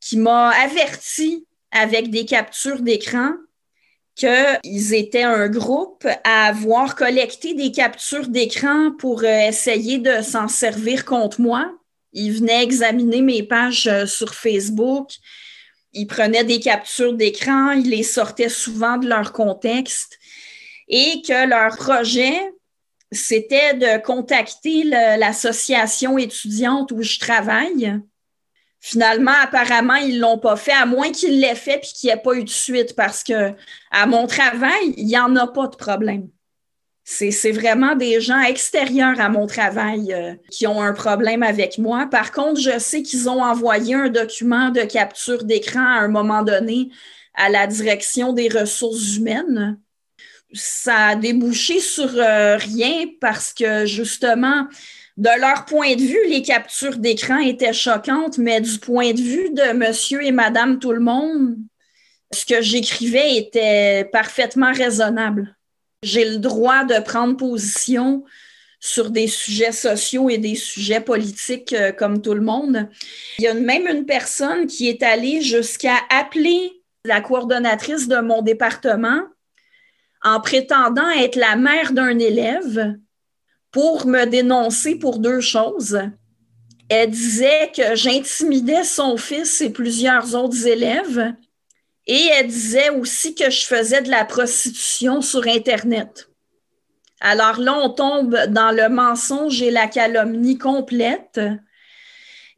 qui 0.00 0.18
m'a 0.18 0.50
averti 0.50 1.46
avec 1.70 2.10
des 2.10 2.24
captures 2.24 2.80
d'écran 2.80 3.32
qu'ils 4.14 4.94
étaient 4.94 5.22
un 5.22 5.48
groupe 5.48 6.06
à 6.24 6.46
avoir 6.46 6.96
collecté 6.96 7.54
des 7.54 7.70
captures 7.70 8.26
d'écran 8.26 8.90
pour 8.98 9.22
euh, 9.22 9.48
essayer 9.48 9.98
de 9.98 10.22
s'en 10.22 10.48
servir 10.48 11.04
contre 11.04 11.40
moi. 11.40 11.72
Ils 12.12 12.32
venaient 12.32 12.64
examiner 12.64 13.22
mes 13.22 13.44
pages 13.44 13.86
euh, 13.86 14.06
sur 14.06 14.34
Facebook. 14.34 15.10
Ils 15.92 16.08
prenaient 16.08 16.44
des 16.44 16.58
captures 16.58 17.14
d'écran, 17.14 17.70
ils 17.72 17.88
les 17.88 18.02
sortaient 18.02 18.48
souvent 18.48 18.98
de 18.98 19.08
leur 19.08 19.32
contexte 19.32 20.18
et 20.88 21.22
que 21.22 21.48
leur 21.48 21.76
projet, 21.76 22.34
c'était 23.12 23.74
de 23.74 24.02
contacter 24.02 24.82
l'association 24.84 26.18
étudiante 26.18 26.92
où 26.92 27.02
je 27.02 27.18
travaille 27.18 28.00
Finalement, 28.80 29.32
apparemment, 29.42 29.96
ils 29.96 30.20
l'ont 30.20 30.38
pas 30.38 30.56
fait, 30.56 30.72
à 30.72 30.86
moins 30.86 31.10
qu'ils 31.10 31.40
l'aient 31.40 31.54
fait 31.54 31.78
puis 31.78 31.92
qu'il 31.94 32.08
n'y 32.08 32.14
ait 32.14 32.22
pas 32.22 32.34
eu 32.34 32.44
de 32.44 32.48
suite, 32.50 32.94
parce 32.94 33.24
que 33.24 33.52
à 33.90 34.06
mon 34.06 34.26
travail, 34.26 34.94
il 34.96 35.06
n'y 35.06 35.18
en 35.18 35.34
a 35.36 35.48
pas 35.48 35.66
de 35.66 35.76
problème. 35.76 36.28
C'est 37.10 37.52
vraiment 37.52 37.96
des 37.96 38.20
gens 38.20 38.40
extérieurs 38.42 39.18
à 39.18 39.30
mon 39.30 39.46
travail 39.46 40.14
qui 40.50 40.66
ont 40.66 40.82
un 40.82 40.92
problème 40.92 41.42
avec 41.42 41.78
moi. 41.78 42.06
Par 42.06 42.32
contre, 42.32 42.60
je 42.60 42.78
sais 42.78 43.02
qu'ils 43.02 43.30
ont 43.30 43.42
envoyé 43.42 43.94
un 43.94 44.10
document 44.10 44.68
de 44.68 44.82
capture 44.82 45.44
d'écran 45.44 45.80
à 45.80 46.00
un 46.00 46.08
moment 46.08 46.42
donné 46.42 46.90
à 47.32 47.48
la 47.48 47.66
direction 47.66 48.34
des 48.34 48.50
ressources 48.50 49.16
humaines. 49.16 49.78
Ça 50.52 51.06
a 51.06 51.16
débouché 51.16 51.80
sur 51.80 52.10
euh, 52.14 52.56
rien 52.56 53.06
parce 53.22 53.54
que 53.54 53.86
justement, 53.86 54.66
de 55.18 55.40
leur 55.40 55.64
point 55.64 55.96
de 55.96 56.00
vue, 56.00 56.28
les 56.28 56.42
captures 56.42 56.96
d'écran 56.96 57.38
étaient 57.38 57.72
choquantes, 57.72 58.38
mais 58.38 58.60
du 58.60 58.78
point 58.78 59.12
de 59.12 59.20
vue 59.20 59.50
de 59.50 59.72
monsieur 59.72 60.24
et 60.24 60.30
madame 60.30 60.78
tout 60.78 60.92
le 60.92 61.00
monde, 61.00 61.56
ce 62.32 62.46
que 62.46 62.62
j'écrivais 62.62 63.34
était 63.34 64.04
parfaitement 64.12 64.72
raisonnable. 64.72 65.56
J'ai 66.04 66.24
le 66.24 66.36
droit 66.38 66.84
de 66.84 67.02
prendre 67.02 67.36
position 67.36 68.24
sur 68.78 69.10
des 69.10 69.26
sujets 69.26 69.72
sociaux 69.72 70.30
et 70.30 70.38
des 70.38 70.54
sujets 70.54 71.00
politiques 71.00 71.72
euh, 71.72 71.90
comme 71.90 72.22
tout 72.22 72.34
le 72.34 72.40
monde. 72.40 72.88
Il 73.40 73.44
y 73.44 73.48
a 73.48 73.54
même 73.54 73.88
une 73.88 74.06
personne 74.06 74.68
qui 74.68 74.88
est 74.88 75.02
allée 75.02 75.42
jusqu'à 75.42 75.96
appeler 76.10 76.80
la 77.04 77.20
coordonnatrice 77.20 78.06
de 78.06 78.20
mon 78.20 78.40
département 78.40 79.22
en 80.22 80.40
prétendant 80.40 81.10
être 81.10 81.34
la 81.34 81.56
mère 81.56 81.92
d'un 81.92 82.20
élève 82.20 82.96
pour 83.70 84.06
me 84.06 84.24
dénoncer 84.24 84.96
pour 84.96 85.18
deux 85.18 85.40
choses. 85.40 86.00
Elle 86.88 87.10
disait 87.10 87.70
que 87.76 87.94
j'intimidais 87.94 88.84
son 88.84 89.16
fils 89.16 89.60
et 89.60 89.70
plusieurs 89.70 90.34
autres 90.34 90.66
élèves. 90.66 91.34
Et 92.06 92.28
elle 92.32 92.46
disait 92.46 92.88
aussi 92.90 93.34
que 93.34 93.50
je 93.50 93.66
faisais 93.66 94.00
de 94.00 94.10
la 94.10 94.24
prostitution 94.24 95.20
sur 95.20 95.46
Internet. 95.46 96.30
Alors 97.20 97.58
là, 97.58 97.78
on 97.78 97.90
tombe 97.90 98.36
dans 98.48 98.70
le 98.70 98.88
mensonge 98.88 99.60
et 99.60 99.70
la 99.70 99.88
calomnie 99.88 100.56
complète. 100.56 101.40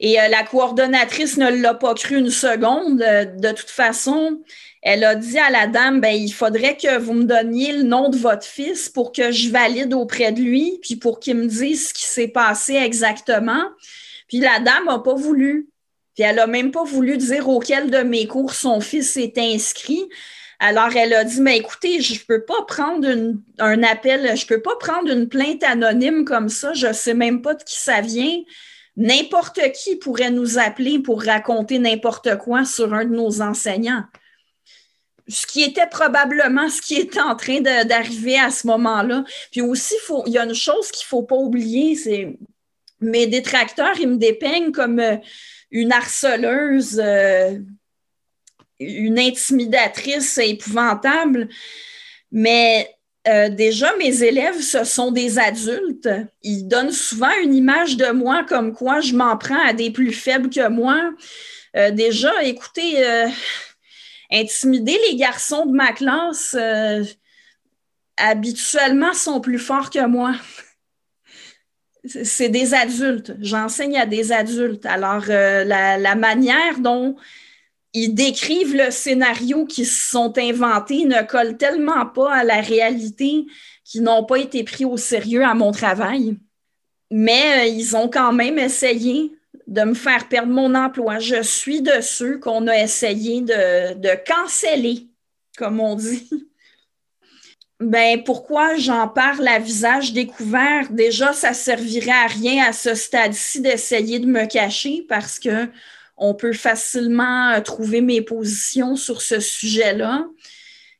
Et 0.01 0.21
euh, 0.21 0.29
la 0.29 0.43
coordonnatrice 0.43 1.37
ne 1.37 1.51
l'a 1.51 1.75
pas 1.75 1.95
cru 1.95 2.17
une 2.19 2.31
seconde. 2.31 2.99
De 2.99 3.53
toute 3.53 3.71
façon, 3.71 4.41
elle 4.83 5.05
a 5.05 5.15
dit 5.15 5.39
à 5.39 5.51
la 5.51 5.67
dame, 5.67 6.01
ben, 6.01 6.15
il 6.15 6.33
faudrait 6.33 6.77
que 6.77 6.99
vous 6.99 7.13
me 7.13 7.25
donniez 7.25 7.73
le 7.73 7.83
nom 7.83 8.09
de 8.09 8.17
votre 8.17 8.47
fils 8.47 8.89
pour 8.89 9.13
que 9.13 9.31
je 9.31 9.51
valide 9.51 9.93
auprès 9.93 10.33
de 10.33 10.41
lui, 10.41 10.79
puis 10.83 10.97
pour 10.97 11.21
qu'il 11.21 11.37
me 11.37 11.47
dise 11.47 11.89
ce 11.89 11.95
qui 11.95 12.05
s'est 12.05 12.29
passé 12.29 12.75
exactement. 12.75 13.63
Puis 14.27 14.39
la 14.39 14.59
dame 14.59 14.87
n'a 14.87 14.99
pas 14.99 15.15
voulu. 15.15 15.69
Puis 16.15 16.25
elle 16.25 16.37
n'a 16.37 16.47
même 16.47 16.71
pas 16.71 16.85
voulu 16.85 17.19
dire 17.19 17.49
auquel 17.49 17.91
de 17.91 17.99
mes 17.99 18.27
cours 18.27 18.55
son 18.55 18.81
fils 18.81 19.17
est 19.19 19.37
inscrit. 19.37 20.09
Alors, 20.63 20.95
elle 20.95 21.15
a 21.15 21.25
dit, 21.25 21.41
mais 21.41 21.59
écoutez, 21.59 22.01
je 22.01 22.15
ne 22.15 22.19
peux 22.19 22.45
pas 22.45 22.63
prendre 22.67 23.09
un 23.59 23.83
appel, 23.83 24.37
je 24.37 24.45
ne 24.45 24.47
peux 24.47 24.61
pas 24.61 24.77
prendre 24.79 25.11
une 25.11 25.29
plainte 25.29 25.63
anonyme 25.63 26.25
comme 26.27 26.51
ça, 26.51 26.75
je 26.75 26.89
ne 26.89 26.93
sais 26.93 27.15
même 27.15 27.41
pas 27.41 27.55
de 27.55 27.63
qui 27.63 27.79
ça 27.79 28.03
vient. 28.03 28.43
N'importe 28.97 29.61
qui 29.73 29.97
pourrait 29.97 30.31
nous 30.31 30.59
appeler 30.59 30.99
pour 30.99 31.23
raconter 31.23 31.79
n'importe 31.79 32.37
quoi 32.39 32.65
sur 32.65 32.93
un 32.93 33.05
de 33.05 33.15
nos 33.15 33.41
enseignants. 33.41 34.05
Ce 35.29 35.47
qui 35.47 35.63
était 35.63 35.87
probablement 35.87 36.69
ce 36.69 36.83
qui 36.83 36.97
était 36.97 37.21
en 37.21 37.37
train 37.37 37.61
d'arriver 37.61 38.39
à 38.39 38.51
ce 38.51 38.67
moment-là. 38.67 39.25
Puis 39.53 39.61
aussi, 39.61 39.95
il 40.27 40.33
y 40.33 40.39
a 40.39 40.45
une 40.45 40.55
chose 40.55 40.91
qu'il 40.91 41.05
ne 41.05 41.09
faut 41.09 41.23
pas 41.23 41.37
oublier, 41.37 41.95
c'est 41.95 42.37
mes 43.01 43.27
détracteurs, 43.27 43.99
ils 43.99 44.09
me 44.09 44.17
dépeignent 44.17 44.73
comme 44.73 44.99
euh, 44.99 45.17
une 45.71 45.93
harceleuse. 45.93 47.01
Euh, 47.03 47.59
une 48.81 49.19
intimidatrice 49.19 50.39
épouvantable, 50.39 51.49
mais 52.33 52.97
euh, 53.29 53.51
déjà, 53.51 53.95
mes 53.97 54.23
élèves, 54.23 54.61
ce 54.61 54.85
sont 54.85 55.13
des 55.13 55.39
adultes. 55.39 56.09
Ils 56.43 56.67
donnent 56.67 56.93
souvent 56.93 57.31
une 57.43 57.55
image 57.55 57.97
de 57.97 58.11
moi 58.13 58.45
comme 58.45 58.73
quoi 58.73 59.01
je 59.01 59.15
m'en 59.15 59.37
prends 59.37 59.63
à 59.67 59.75
des 59.75 59.91
plus 59.91 60.13
faibles 60.13 60.49
que 60.49 60.69
moi. 60.69 60.99
Euh, 61.77 61.91
déjà, 61.91 62.43
écoutez, 62.43 63.07
euh, 63.07 63.29
intimider 64.33 64.99
les 65.11 65.17
garçons 65.17 65.67
de 65.67 65.73
ma 65.73 65.93
classe, 65.93 66.57
habituellement, 68.17 69.13
sont 69.13 69.41
plus 69.41 69.59
forts 69.59 69.91
que 69.91 70.07
moi. 70.07 70.35
C'est 72.05 72.49
des 72.49 72.73
adultes. 72.73 73.35
J'enseigne 73.41 73.99
à 73.99 74.07
des 74.07 74.33
adultes. 74.33 74.87
Alors, 74.87 75.27
la, 75.27 75.99
la 75.99 76.15
manière 76.15 76.79
dont 76.79 77.17
ils 77.93 78.15
décrivent 78.15 78.77
le 78.77 78.91
scénario 78.91 79.67
qui 79.67 79.85
se 79.85 80.11
sont 80.11 80.37
inventés 80.39 81.05
ne 81.05 81.23
colle 81.23 81.57
tellement 81.57 82.07
pas 82.07 82.33
à 82.33 82.45
la 82.45 82.61
réalité 82.61 83.47
qu'ils 83.85 84.03
n'ont 84.03 84.25
pas 84.25 84.37
été 84.37 84.63
pris 84.63 84.85
au 84.85 84.97
sérieux 84.97 85.45
à 85.45 85.55
mon 85.55 85.73
travail. 85.73 86.37
Mais 87.11 87.63
euh, 87.63 87.67
ils 87.67 87.97
ont 87.97 88.09
quand 88.09 88.33
même 88.33 88.59
essayé 88.59 89.33
de 89.67 89.83
me 89.83 89.95
faire 89.95 90.29
perdre 90.29 90.53
mon 90.53 90.75
emploi. 90.75 91.19
Je 91.19 91.43
suis 91.43 91.83
de 91.83 92.01
ceux 92.01 92.39
qu'on 92.39 92.69
a 92.69 92.79
essayé 92.81 93.41
de, 93.41 93.95
de 93.95 94.11
canceller, 94.27 95.09
comme 95.57 95.81
on 95.81 95.97
dit. 95.97 96.31
Ben, 97.81 98.23
pourquoi 98.23 98.77
j'en 98.77 99.09
parle 99.09 99.49
à 99.49 99.59
visage 99.59 100.13
découvert? 100.13 100.91
Déjà, 100.91 101.33
ça 101.33 101.55
servirait 101.55 102.11
à 102.11 102.27
rien 102.27 102.67
à 102.67 102.75
ce 102.75 102.95
stade-ci 102.95 103.63
d'essayer 103.63 104.19
de 104.19 104.27
me 104.27 104.45
cacher 104.45 105.07
parce 105.09 105.39
que 105.39 105.67
on 106.21 106.35
peut 106.35 106.53
facilement 106.53 107.51
euh, 107.51 107.61
trouver 107.61 108.03
mes 108.03 108.21
positions 108.23 108.95
sur 108.95 109.23
ce 109.23 109.41
sujet-là. 109.41 110.27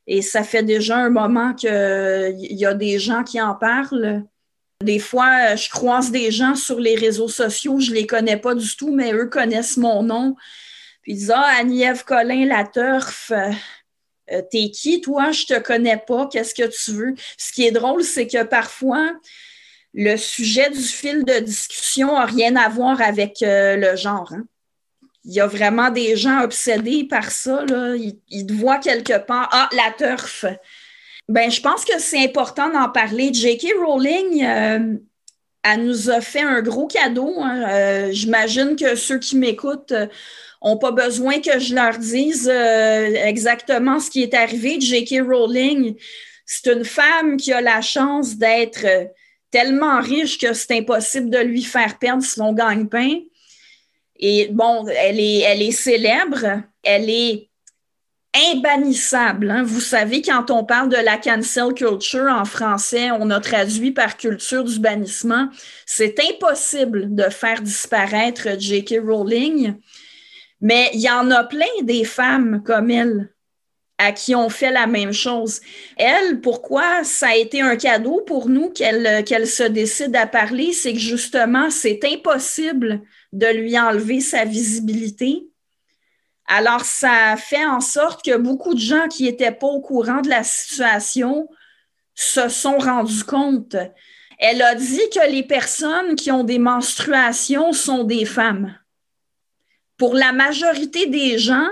Et 0.07 0.23
ça 0.23 0.43
fait 0.43 0.63
déjà 0.63 0.97
un 0.97 1.11
moment 1.11 1.53
qu'il 1.53 1.69
y 1.69 2.65
a 2.65 2.73
des 2.73 2.99
gens 2.99 3.23
qui 3.23 3.39
en 3.39 3.53
parlent. 3.53 4.23
Des 4.83 4.97
fois, 4.99 5.55
je 5.55 5.69
croise 5.69 6.09
des 6.11 6.31
gens 6.31 6.55
sur 6.55 6.79
les 6.79 6.95
réseaux 6.95 7.27
sociaux, 7.27 7.79
je 7.79 7.91
ne 7.91 7.95
les 7.95 8.07
connais 8.07 8.37
pas 8.37 8.55
du 8.55 8.75
tout, 8.75 8.91
mais 8.91 9.13
eux 9.13 9.27
connaissent 9.27 9.77
mon 9.77 10.01
nom. 10.01 10.35
Puis 11.03 11.13
ils 11.13 11.17
disent 11.17 11.33
Ah, 11.35 11.53
Annie-Ève 11.59 12.03
Collin, 12.03 12.47
la 12.47 12.65
turf, 12.65 13.31
euh, 13.31 14.41
t'es 14.49 14.71
qui, 14.71 15.01
toi? 15.01 15.31
Je 15.31 15.45
te 15.45 15.59
connais 15.59 15.97
pas, 15.97 16.27
qu'est-ce 16.31 16.55
que 16.55 16.67
tu 16.67 16.91
veux? 16.91 17.13
Ce 17.37 17.51
qui 17.53 17.67
est 17.67 17.71
drôle, 17.71 18.03
c'est 18.03 18.25
que 18.25 18.43
parfois, 18.43 19.11
le 19.93 20.17
sujet 20.17 20.71
du 20.71 20.81
fil 20.81 21.25
de 21.25 21.39
discussion 21.39 22.13
n'a 22.13 22.25
rien 22.25 22.55
à 22.55 22.69
voir 22.69 22.99
avec 23.01 23.43
euh, 23.43 23.75
le 23.75 23.95
genre. 23.95 24.33
Hein 24.33 24.45
il 25.23 25.33
y 25.33 25.39
a 25.39 25.47
vraiment 25.47 25.89
des 25.89 26.15
gens 26.15 26.41
obsédés 26.41 27.03
par 27.03 27.31
ça. 27.31 27.63
Là. 27.65 27.95
Ils, 28.29 28.45
te 28.45 28.53
voient 28.53 28.79
quelque 28.79 29.17
part. 29.19 29.49
Ah, 29.51 29.69
la 29.71 29.91
turf. 29.97 30.45
Ben, 31.29 31.49
je 31.51 31.61
pense 31.61 31.85
que 31.85 31.99
c'est 31.99 32.23
important 32.23 32.69
d'en 32.69 32.89
parler. 32.89 33.33
J.K. 33.33 33.73
Rowling, 33.85 34.43
euh, 34.43 34.95
elle 35.63 35.85
nous 35.85 36.09
a 36.09 36.21
fait 36.21 36.41
un 36.41 36.61
gros 36.61 36.87
cadeau. 36.87 37.35
Hein. 37.39 37.63
Euh, 37.69 38.09
j'imagine 38.11 38.75
que 38.75 38.95
ceux 38.95 39.19
qui 39.19 39.37
m'écoutent 39.37 39.93
n'ont 40.63 40.77
pas 40.77 40.91
besoin 40.91 41.39
que 41.39 41.59
je 41.59 41.75
leur 41.75 41.97
dise 41.97 42.49
euh, 42.51 43.13
exactement 43.25 43.99
ce 43.99 44.09
qui 44.09 44.23
est 44.23 44.33
arrivé. 44.33 44.81
J.K. 44.81 45.21
Rowling, 45.21 45.95
c'est 46.45 46.73
une 46.73 46.83
femme 46.83 47.37
qui 47.37 47.53
a 47.53 47.61
la 47.61 47.81
chance 47.81 48.37
d'être 48.37 48.85
tellement 49.51 49.99
riche 50.01 50.39
que 50.39 50.53
c'est 50.53 50.77
impossible 50.77 51.29
de 51.29 51.39
lui 51.39 51.61
faire 51.61 51.99
perdre 51.99 52.23
son 52.23 52.53
gagne-pain. 52.53 53.19
Et 54.21 54.49
bon, 54.51 54.85
elle 54.87 55.19
est, 55.19 55.39
elle 55.39 55.61
est 55.61 55.71
célèbre, 55.71 56.61
elle 56.83 57.09
est 57.09 57.49
imbannissable. 58.33 59.51
Hein. 59.51 59.63
Vous 59.63 59.81
savez, 59.81 60.21
quand 60.21 60.51
on 60.51 60.63
parle 60.63 60.89
de 60.89 60.97
la 60.97 61.17
cancel 61.17 61.73
culture 61.73 62.27
en 62.27 62.45
français, 62.45 63.11
on 63.11 63.29
a 63.29 63.39
traduit 63.39 63.91
par 63.91 64.15
culture 64.17 64.63
du 64.63 64.79
bannissement. 64.79 65.49
C'est 65.85 66.15
impossible 66.19 67.13
de 67.13 67.23
faire 67.23 67.61
disparaître 67.61 68.47
J.K. 68.57 68.99
Rowling, 69.05 69.73
mais 70.61 70.89
il 70.93 71.01
y 71.01 71.09
en 71.09 71.29
a 71.31 71.43
plein 71.43 71.65
des 71.81 72.05
femmes 72.05 72.61
comme 72.63 72.91
elle 72.91 73.29
à 73.97 74.11
qui 74.11 74.33
on 74.33 74.49
fait 74.49 74.71
la 74.71 74.87
même 74.87 75.13
chose. 75.13 75.61
Elle, 75.95 76.41
pourquoi 76.41 77.03
ça 77.03 77.29
a 77.29 77.35
été 77.35 77.61
un 77.61 77.75
cadeau 77.75 78.21
pour 78.25 78.49
nous 78.49 78.71
qu'elle 78.71 79.23
qu'elle 79.25 79.45
se 79.45 79.61
décide 79.61 80.15
à 80.15 80.25
parler, 80.25 80.73
c'est 80.73 80.93
que 80.93 80.99
justement, 80.99 81.69
c'est 81.69 81.99
impossible 82.05 83.01
de 83.31 83.47
lui 83.47 83.79
enlever 83.79 84.19
sa 84.19 84.45
visibilité. 84.45 85.47
Alors, 86.47 86.83
ça 86.83 87.35
fait 87.37 87.65
en 87.65 87.79
sorte 87.79 88.25
que 88.25 88.35
beaucoup 88.35 88.73
de 88.73 88.79
gens 88.79 89.07
qui 89.07 89.23
n'étaient 89.23 89.53
pas 89.53 89.67
au 89.67 89.79
courant 89.79 90.21
de 90.21 90.29
la 90.29 90.43
situation 90.43 91.47
se 92.13 92.49
sont 92.49 92.77
rendus 92.77 93.23
compte. 93.23 93.75
Elle 94.37 94.61
a 94.61 94.75
dit 94.75 94.99
que 95.13 95.31
les 95.31 95.43
personnes 95.43 96.15
qui 96.15 96.31
ont 96.31 96.43
des 96.43 96.59
menstruations 96.59 97.71
sont 97.71 98.03
des 98.03 98.25
femmes. 98.25 98.75
Pour 99.97 100.13
la 100.13 100.33
majorité 100.33 101.05
des 101.05 101.37
gens, 101.37 101.69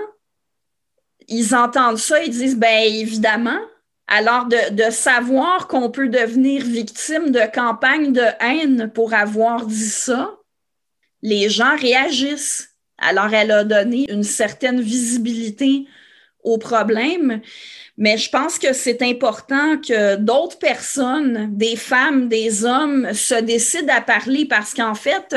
ils 1.28 1.56
entendent 1.56 1.98
ça, 1.98 2.24
ils 2.24 2.32
disent, 2.32 2.58
ben 2.58 2.84
évidemment. 2.84 3.60
Alors, 4.08 4.46
de, 4.46 4.74
de 4.74 4.90
savoir 4.92 5.68
qu'on 5.68 5.92
peut 5.92 6.10
devenir 6.10 6.64
victime 6.64 7.32
de 7.32 7.42
campagnes 7.54 8.14
de 8.14 8.26
haine 8.40 8.90
pour 8.92 9.14
avoir 9.14 9.66
dit 9.66 9.90
ça, 9.90 10.39
les 11.22 11.50
gens 11.50 11.76
réagissent. 11.76 12.70
Alors, 12.98 13.34
elle 13.34 13.52
a 13.52 13.64
donné 13.64 14.12
une 14.12 14.24
certaine 14.24 14.82
visibilité 14.82 15.86
au 16.44 16.58
problème. 16.58 17.42
Mais 17.98 18.18
je 18.18 18.30
pense 18.30 18.58
que 18.58 18.74
c'est 18.74 19.02
important 19.02 19.78
que 19.78 20.16
d'autres 20.16 20.58
personnes, 20.58 21.50
des 21.56 21.76
femmes, 21.76 22.30
des 22.30 22.64
hommes, 22.66 23.14
se 23.14 23.36
décident 23.36 23.94
à 23.94 24.02
parler 24.02 24.46
parce 24.46 24.74
qu'en 24.74 24.96
fait, 24.96 25.36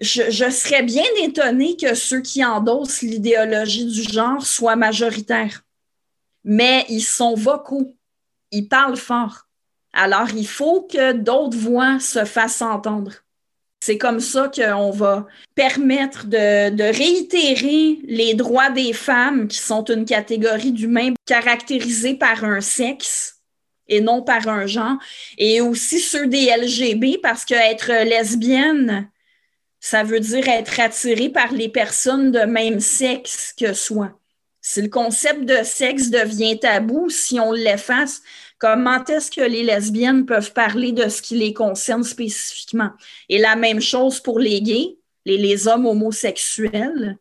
je, 0.00 0.30
je, 0.30 0.50
serais 0.50 0.82
bien 0.82 1.04
étonnée 1.22 1.76
que 1.76 1.94
ceux 1.94 2.20
qui 2.20 2.44
endossent 2.44 3.02
l'idéologie 3.02 3.86
du 3.86 4.02
genre 4.02 4.44
soient 4.44 4.76
majoritaires. 4.76 5.62
Mais 6.44 6.86
ils 6.88 7.02
sont 7.02 7.34
vocaux, 7.34 7.94
ils 8.50 8.68
parlent 8.68 8.96
fort. 8.96 9.46
Alors, 9.92 10.28
il 10.34 10.46
faut 10.46 10.82
que 10.82 11.12
d'autres 11.12 11.58
voix 11.58 11.98
se 11.98 12.24
fassent 12.24 12.62
entendre. 12.62 13.12
C'est 13.82 13.96
comme 13.96 14.20
ça 14.20 14.50
qu'on 14.54 14.90
va 14.90 15.26
permettre 15.54 16.26
de, 16.26 16.96
réitérer 16.96 17.98
les 18.04 18.34
droits 18.34 18.68
des 18.68 18.92
femmes, 18.92 19.48
qui 19.48 19.56
sont 19.56 19.84
une 19.84 20.04
catégorie 20.04 20.72
d'humains 20.72 21.14
caractérisée 21.26 22.14
par 22.14 22.44
un 22.44 22.60
sexe 22.60 23.36
et 23.88 24.00
non 24.00 24.22
par 24.22 24.46
un 24.48 24.66
genre, 24.66 24.98
et 25.38 25.60
aussi 25.60 25.98
ceux 25.98 26.26
des 26.26 26.54
LGB, 26.56 27.18
parce 27.22 27.44
qu'être 27.44 27.90
lesbienne, 28.04 29.10
ça 29.80 30.04
veut 30.04 30.20
dire 30.20 30.48
être 30.48 30.78
attiré 30.78 31.30
par 31.30 31.52
les 31.52 31.68
personnes 31.68 32.30
de 32.30 32.40
même 32.40 32.80
sexe 32.80 33.52
que 33.58 33.72
soi. 33.72 34.12
Si 34.60 34.82
le 34.82 34.88
concept 34.88 35.44
de 35.46 35.64
sexe 35.64 36.10
devient 36.10 36.60
tabou, 36.60 37.08
si 37.08 37.40
on 37.40 37.52
l'efface, 37.52 38.20
Comment 38.60 39.02
est-ce 39.06 39.30
que 39.30 39.40
les 39.40 39.62
lesbiennes 39.62 40.26
peuvent 40.26 40.52
parler 40.52 40.92
de 40.92 41.08
ce 41.08 41.22
qui 41.22 41.34
les 41.34 41.54
concerne 41.54 42.04
spécifiquement? 42.04 42.90
Et 43.30 43.38
la 43.38 43.56
même 43.56 43.80
chose 43.80 44.20
pour 44.20 44.38
les 44.38 44.60
gays, 44.60 44.98
les, 45.24 45.66
hommes 45.66 45.86
homosexuels. 45.86 47.16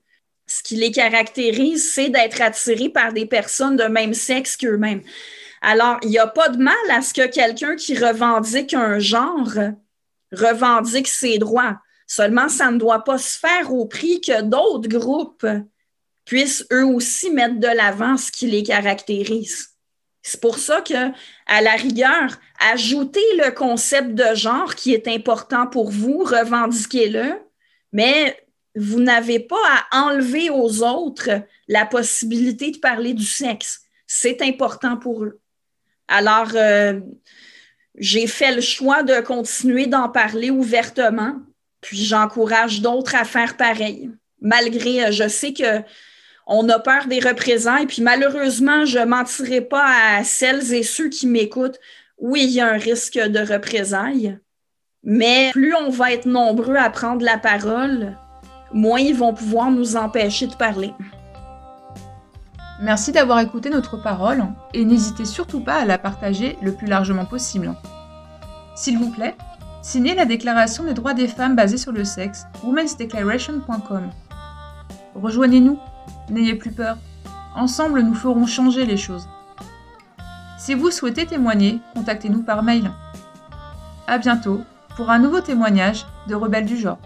Ce 0.47 0.61
qui 0.61 0.75
les 0.75 0.91
caractérise, 0.91 1.93
c'est 1.93 2.09
d'être 2.09 2.41
attirés 2.41 2.89
par 2.89 3.13
des 3.13 3.25
personnes 3.25 3.77
de 3.77 3.85
même 3.85 4.13
sexe 4.13 4.57
qu'eux-mêmes. 4.57 5.01
Alors, 5.61 5.97
il 6.03 6.09
n'y 6.09 6.19
a 6.19 6.27
pas 6.27 6.49
de 6.49 6.61
mal 6.61 6.75
à 6.89 7.01
ce 7.01 7.13
que 7.13 7.27
quelqu'un 7.27 7.77
qui 7.77 7.97
revendique 7.97 8.73
un 8.73 8.99
genre 8.99 9.53
revendique 10.33 11.07
ses 11.07 11.37
droits. 11.37 11.77
Seulement, 12.05 12.49
ça 12.49 12.69
ne 12.69 12.77
doit 12.77 13.05
pas 13.05 13.17
se 13.17 13.39
faire 13.39 13.73
au 13.73 13.85
prix 13.85 14.19
que 14.19 14.41
d'autres 14.41 14.89
groupes 14.89 15.47
puissent 16.25 16.65
eux 16.73 16.85
aussi 16.85 17.31
mettre 17.31 17.59
de 17.59 17.67
l'avant 17.67 18.17
ce 18.17 18.29
qui 18.29 18.47
les 18.47 18.63
caractérise. 18.63 19.78
C'est 20.21 20.41
pour 20.41 20.57
ça 20.57 20.81
que, 20.81 21.11
à 21.45 21.61
la 21.61 21.73
rigueur, 21.73 22.39
ajoutez 22.59 23.23
le 23.37 23.51
concept 23.51 24.13
de 24.13 24.35
genre 24.35 24.75
qui 24.75 24.93
est 24.93 25.07
important 25.07 25.67
pour 25.67 25.91
vous, 25.91 26.23
revendiquez-le, 26.23 27.39
Mais 27.93 28.37
vous 28.75 28.99
n'avez 28.99 29.39
pas 29.39 29.55
à 29.91 30.03
enlever 30.03 30.49
aux 30.49 30.83
autres 30.83 31.29
la 31.67 31.85
possibilité 31.85 32.71
de 32.71 32.77
parler 32.77 33.13
du 33.13 33.25
sexe. 33.25 33.81
C'est 34.07 34.41
important 34.41 34.97
pour 34.97 35.23
eux. 35.23 35.39
Alors, 36.07 36.49
euh, 36.55 36.99
j'ai 37.95 38.27
fait 38.27 38.53
le 38.53 38.61
choix 38.61 39.03
de 39.03 39.19
continuer 39.21 39.85
d'en 39.85 40.09
parler 40.09 40.49
ouvertement, 40.49 41.35
puis 41.81 42.03
j'encourage 42.03 42.81
d'autres 42.81 43.15
à 43.15 43.25
faire 43.25 43.57
pareil. 43.57 44.11
Malgré, 44.41 45.05
euh, 45.05 45.11
je 45.11 45.27
sais 45.27 45.53
que 45.53 45.81
on 46.51 46.67
a 46.67 46.79
peur 46.79 47.05
des 47.07 47.19
représailles, 47.19 47.85
puis 47.85 48.01
malheureusement, 48.01 48.83
je 48.83 48.97
mentirai 48.97 49.61
pas 49.61 49.85
à 50.17 50.23
celles 50.23 50.73
et 50.73 50.81
ceux 50.81 51.07
qui 51.07 51.27
m'écoutent. 51.27 51.79
Oui, 52.17 52.43
il 52.43 52.49
y 52.49 52.59
a 52.59 52.67
un 52.67 52.77
risque 52.77 53.19
de 53.19 53.39
représailles, 53.39 54.39
mais 55.03 55.51
plus 55.51 55.75
on 55.75 55.89
va 55.89 56.11
être 56.11 56.25
nombreux 56.25 56.75
à 56.75 56.89
prendre 56.89 57.23
la 57.23 57.37
parole, 57.37 58.17
moins 58.73 58.99
ils 58.99 59.15
vont 59.15 59.33
pouvoir 59.33 59.69
nous 59.69 59.95
empêcher 59.95 60.47
de 60.47 60.55
parler. 60.55 60.91
Merci 62.81 63.11
d'avoir 63.11 63.39
écouté 63.41 63.69
notre 63.69 64.01
parole 64.01 64.43
et 64.73 64.85
n'hésitez 64.85 65.25
surtout 65.25 65.59
pas 65.59 65.75
à 65.75 65.85
la 65.85 65.99
partager 65.99 66.57
le 66.63 66.73
plus 66.73 66.87
largement 66.87 67.25
possible. 67.25 67.75
S'il 68.75 68.97
vous 68.97 69.11
plaît, 69.11 69.35
signez 69.83 70.15
la 70.15 70.25
Déclaration 70.25 70.83
des 70.83 70.93
droits 70.93 71.13
des 71.13 71.27
femmes 71.27 71.55
basée 71.55 71.77
sur 71.77 71.91
le 71.91 72.05
sexe, 72.05 72.45
womensdeclaration.com. 72.63 74.09
Rejoignez-nous, 75.15 75.77
n'ayez 76.29 76.55
plus 76.55 76.71
peur. 76.71 76.97
Ensemble, 77.55 78.01
nous 78.01 78.13
ferons 78.13 78.45
changer 78.45 78.85
les 78.85 78.97
choses. 78.97 79.27
Si 80.57 80.73
vous 80.73 80.91
souhaitez 80.91 81.25
témoigner, 81.25 81.79
contactez-nous 81.95 82.43
par 82.43 82.63
mail. 82.63 82.91
À 84.07 84.17
bientôt 84.17 84.61
pour 84.95 85.09
un 85.09 85.19
nouveau 85.19 85.41
témoignage 85.41 86.05
de 86.27 86.35
Rebelles 86.35 86.65
du 86.65 86.77
genre. 86.77 86.99